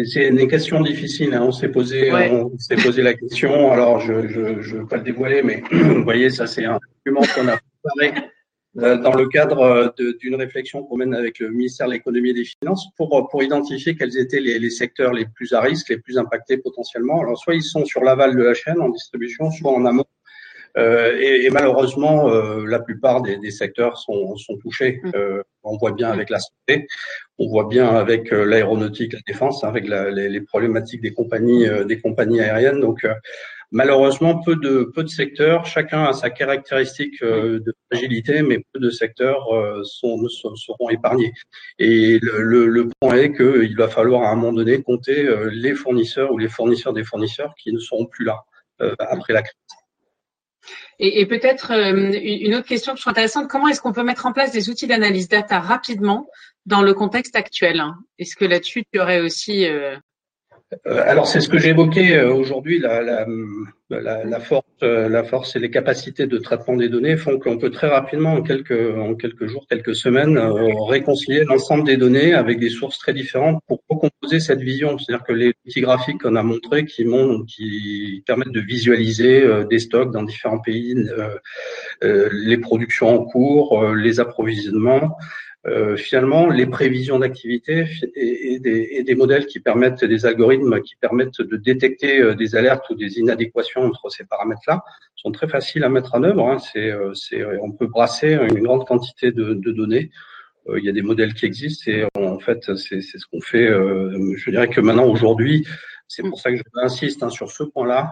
C'est 0.04 0.28
une 0.28 0.48
question 0.48 0.82
difficile. 0.82 1.34
Hein. 1.34 1.44
On 1.44 1.52
s'est 1.52 1.70
posé, 1.70 2.12
on 2.12 2.58
s'est 2.58 2.76
posé 2.76 3.02
la 3.02 3.14
question. 3.14 3.72
Alors, 3.72 4.00
je 4.02 4.14
ne 4.14 4.62
je, 4.62 4.76
veux 4.76 4.88
pas 4.88 4.98
le 4.98 5.04
dévoiler, 5.04 5.42
mais 5.42 5.64
vous 5.72 6.04
voyez, 6.04 6.30
ça 6.30 6.48
c'est 6.48 6.66
un 6.66 6.80
document 6.98 7.22
qu'on 7.34 7.48
a 7.48 7.58
préparé 7.58 8.28
euh, 8.78 8.98
dans 8.98 9.14
le 9.14 9.28
cadre 9.28 9.62
euh, 9.62 10.14
d'une 10.20 10.36
réflexion 10.36 10.84
qu'on 10.84 10.98
mène 10.98 11.14
avec 11.14 11.40
le 11.40 11.50
ministère 11.50 11.88
de 11.88 11.94
l'économie 11.94 12.32
et 12.32 12.34
des 12.34 12.44
finances 12.44 12.88
pour 12.98 13.30
pour 13.30 13.42
identifier 13.42 13.96
quels 13.96 14.18
étaient 14.18 14.42
les, 14.42 14.60
les, 14.60 14.70
secteurs 14.70 15.14
les 15.14 15.26
plus 15.34 15.54
à 15.54 15.62
risque, 15.62 15.90
les 15.90 15.98
plus 15.98 16.18
impactés 16.18 16.58
potentiellement. 16.58 17.22
Alors, 17.22 17.38
soit 17.38 17.56
ils 17.56 17.64
sont 17.64 17.86
sur 17.86 18.04
l'aval 18.04 18.36
de 18.36 18.44
la 18.44 18.54
chaîne 18.54 18.82
en 18.82 18.90
distribution, 18.90 19.50
soit 19.50 19.72
en 19.72 19.86
amont 19.86 20.02
euh, 20.02 20.15
et, 20.78 21.46
et, 21.46 21.50
malheureusement, 21.50 22.30
euh, 22.30 22.66
la 22.66 22.80
plupart 22.80 23.22
des, 23.22 23.38
des, 23.38 23.52
secteurs 23.52 23.98
sont, 23.98 24.36
sont 24.36 24.58
touchés. 24.58 25.00
Mm. 25.04 25.12
Euh, 25.16 25.44
on 25.64 25.78
voit 25.78 25.94
bien 25.94 26.12
avec 26.12 26.30
la 26.30 26.40
santé, 26.40 26.88
on 27.40 27.48
voit 27.48 27.68
bien 27.68 27.90
avec 27.96 28.30
l'aéronautique, 28.32 29.14
la 29.14 29.20
défense, 29.26 29.64
hein, 29.64 29.70
avec 29.70 29.88
la, 29.88 30.12
les, 30.12 30.30
les, 30.30 30.42
problématiques 30.42 31.02
des 31.02 31.14
compagnies, 31.14 31.66
des 31.88 32.00
compagnies 32.00 32.42
aériennes. 32.42 32.82
Donc, 32.82 33.08
malheureusement, 33.72 34.42
peu 34.44 34.56
de 34.56 34.92
peu 34.94 35.02
de 35.02 35.08
secteurs, 35.10 35.66
chacun 35.66 36.04
a 36.04 36.14
sa 36.14 36.30
caractéristique 36.30 37.24
de 37.24 37.74
fragilité, 37.90 38.44
mais 38.44 38.60
peu 38.74 38.80
de 38.80 38.92
secteurs 38.92 39.48
sont, 39.86 40.28
seront 40.28 40.90
épargnés. 40.92 41.32
Et 41.80 42.20
le, 42.22 42.44
le, 42.44 42.68
le 42.68 42.90
point 43.00 43.16
est 43.16 43.34
qu'il 43.34 43.76
va 43.76 43.88
falloir 43.88 44.24
à 44.24 44.30
un 44.30 44.36
moment 44.36 44.54
donné 44.54 44.84
compter 44.84 45.28
les 45.52 45.74
fournisseurs 45.74 46.32
ou 46.32 46.38
les 46.38 46.50
fournisseurs 46.50 46.94
des 46.94 47.04
fournisseurs 47.04 47.56
qui 47.56 47.74
ne 47.74 47.80
seront 47.80 48.06
plus 48.06 48.26
là 48.26 48.44
après 49.00 49.34
la 49.34 49.42
crise. 49.42 49.85
Et, 51.00 51.26
peut-être 51.26 51.72
une 51.72 52.56
autre 52.56 52.68
question 52.68 52.94
que 52.94 52.98
je 52.98 53.04
trouve 53.04 53.12
intéressante, 53.12 53.50
comment 53.50 53.68
est-ce 53.68 53.82
qu'on 53.82 53.94
peut 53.94 54.04
mettre 54.04 54.26
en 54.26 54.34
place 54.34 54.52
des 54.52 54.70
outils 54.70 54.88
d'analyse 54.88 55.28
data 55.28 55.60
rapidement 55.60 56.28
dans 56.66 56.82
le 56.82 56.94
contexte 56.94 57.36
actuel? 57.36 57.84
Est-ce 58.18 58.36
que 58.36 58.46
là-dessus, 58.46 58.84
tu 58.92 59.00
aurais 59.00 59.20
aussi 59.20 59.66
euh, 59.66 59.98
alors 60.86 61.28
c'est 61.28 61.42
ce 61.42 61.50
que 61.50 61.60
j'ai 61.60 61.70
évoqué 61.70 62.16
euh, 62.16 62.34
aujourd'hui, 62.34 62.80
la, 62.80 63.02
la, 63.90 64.40
force, 64.40 64.66
euh, 64.82 65.08
la 65.08 65.24
force 65.24 65.56
et 65.56 65.60
les 65.60 65.70
capacités 65.70 66.26
de 66.26 66.38
traitement 66.40 66.76
des 66.76 66.90
données 66.90 67.18
font 67.18 67.38
qu'on 67.38 67.58
peut 67.60 67.70
très 67.70 67.88
rapidement, 67.88 68.34
en 68.34 68.42
quelques, 68.42 68.98
en 68.98 69.14
quelques 69.14 69.46
jours, 69.46 69.68
quelques 69.70 69.96
semaines, 69.96 70.40
réconcilier 70.90 71.44
l'ensemble 71.44 71.86
des 71.86 71.98
données 71.98 72.34
avec 72.34 72.60
des 72.60 72.70
sources 72.70 72.98
très 72.98 73.14
différentes 73.14 73.62
pour 73.68 73.84
recomposer 73.90 74.40
cette 74.40 74.62
vision. 74.62 74.98
C'est-à-dire 74.98 75.24
que 75.24 75.34
les 75.34 75.54
outils 75.66 75.82
graphiques 75.82 76.22
qu'on 76.22 76.36
a 76.36 76.44
montrés 76.44 76.86
qui, 76.86 77.06
qui 77.48 78.24
permettent 78.26 78.52
de 78.52 78.62
visualiser 78.62 79.48
des 79.70 79.80
stocks 79.80 80.12
dans 80.12 80.24
différents 80.24 80.60
pays, 80.60 80.96
les 82.02 82.58
productions 82.58 83.10
en 83.10 83.24
cours, 83.24 83.94
les 83.94 84.20
approvisionnements, 84.20 85.16
euh, 85.68 85.98
finalement 85.98 86.48
les 86.48 86.68
prévisions 86.68 87.18
d'activité 87.18 87.88
et, 88.16 88.54
et, 88.54 89.04
des, 89.04 89.16
modèles 89.16 89.48
qui 89.48 89.60
permettent, 89.60 90.06
des 90.06 90.28
algorithmes 90.28 90.80
qui 90.82 90.96
permettent 90.96 91.42
de 91.42 91.58
détecter 91.58 92.22
euh, 92.22 92.36
des 92.36 92.56
alertes 92.56 92.88
ou 92.92 92.96
des 92.96 93.18
inadéquations 93.18 93.82
entre 93.82 94.12
ces 94.12 94.26
paramètres-là 94.26 94.84
sont 95.16 95.32
très 95.32 95.48
faciles 95.48 95.84
à 95.84 95.90
mettre 95.90 96.14
en 96.14 96.22
œuvre. 96.22 96.48
Hein. 96.48 96.60
C'est, 96.60 96.92
euh, 96.92 97.58
on 97.64 97.72
peut 97.72 97.88
brasser 97.88 98.34
une 98.34 98.60
grande 98.60 98.86
quantité 98.86 99.32
de, 99.32 99.56
de 99.56 99.72
données. 99.72 100.12
il 100.78 100.84
y 100.84 100.90
a 100.90 100.92
des 100.92 101.02
modèles 101.02 101.34
qui 101.34 101.48
existent 101.48 101.90
et 101.90 102.06
en 102.16 102.38
fait 102.38 102.76
c'est, 102.76 103.02
ce 103.02 103.26
qu'on 103.32 103.42
fait. 103.42 103.68
je 103.68 104.50
dirais 104.52 104.68
que 104.68 104.82
maintenant 104.82 105.08
aujourd'hui, 105.08 105.66
c'est 106.08 106.22
pour 106.22 106.40
ça 106.40 106.52
que 106.52 106.62
j'insiste 106.76 107.24
hein, 107.24 107.30
sur 107.30 107.50
ce 107.50 107.64
point-là. 107.64 108.12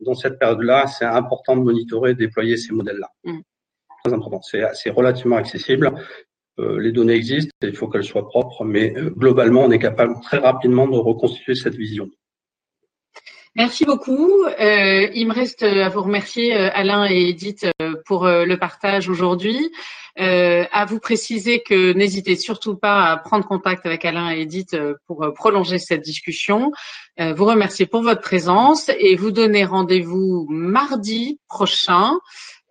dans 0.00 0.14
cette 0.14 0.38
période-là, 0.38 0.86
c'est 0.86 1.04
important 1.04 1.56
de 1.56 1.62
monitorer, 1.62 2.12
et 2.12 2.14
déployer 2.14 2.56
ces 2.56 2.72
modèles-là. 2.72 3.10
Très 4.04 4.14
important. 4.14 4.40
C'est 4.42 4.90
relativement 4.90 5.36
accessible. 5.36 5.92
Euh, 6.58 6.78
les 6.80 6.92
données 6.92 7.14
existent, 7.14 7.52
il 7.62 7.74
faut 7.74 7.88
qu'elles 7.88 8.04
soient 8.04 8.28
propres, 8.28 8.64
mais 8.64 8.92
euh, 8.96 9.10
globalement, 9.10 9.64
on 9.64 9.70
est 9.70 9.78
capable 9.78 10.14
très 10.22 10.38
rapidement 10.38 10.86
de 10.86 10.98
reconstituer 10.98 11.54
cette 11.54 11.74
vision. 11.74 12.08
Merci 13.54 13.84
beaucoup. 13.84 14.44
Euh, 14.44 15.08
il 15.14 15.26
me 15.28 15.32
reste 15.32 15.62
à 15.62 15.88
vous 15.88 16.02
remercier, 16.02 16.54
Alain 16.54 17.06
et 17.08 17.28
Edith, 17.28 17.66
pour 18.06 18.26
le 18.26 18.56
partage 18.56 19.10
aujourd'hui. 19.10 19.70
à 20.16 20.84
vous 20.86 20.98
préciser 20.98 21.62
que 21.62 21.92
n'hésitez 21.92 22.36
surtout 22.36 22.76
pas 22.76 23.04
à 23.04 23.16
prendre 23.18 23.46
contact 23.46 23.84
avec 23.84 24.06
Alain 24.06 24.34
et 24.34 24.40
Edith 24.40 24.74
pour 25.06 25.32
prolonger 25.34 25.78
cette 25.78 26.00
discussion. 26.00 26.72
vous 27.18 27.44
remercier 27.44 27.84
pour 27.84 28.02
votre 28.02 28.22
présence 28.22 28.90
et 28.98 29.16
vous 29.16 29.30
donner 29.30 29.66
rendez-vous 29.66 30.46
mardi 30.48 31.38
prochain 31.46 32.18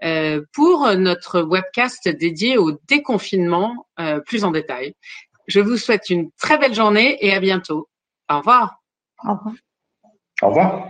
euh, 0.03 0.41
pour 0.53 0.87
notre 0.95 1.41
webcast 1.41 2.07
dédié 2.09 2.57
au 2.57 2.71
déconfinement 2.87 3.87
euh, 3.99 4.19
plus 4.19 4.43
en 4.43 4.51
détail. 4.51 4.95
Je 5.47 5.59
vous 5.59 5.77
souhaite 5.77 6.09
une 6.09 6.31
très 6.39 6.57
belle 6.57 6.73
journée 6.73 7.17
et 7.25 7.33
à 7.33 7.39
bientôt. 7.39 7.89
Au 8.29 8.37
revoir. 8.37 8.81
Au 9.23 9.33
revoir. 9.33 9.55
Au 10.41 10.47
revoir. 10.47 10.87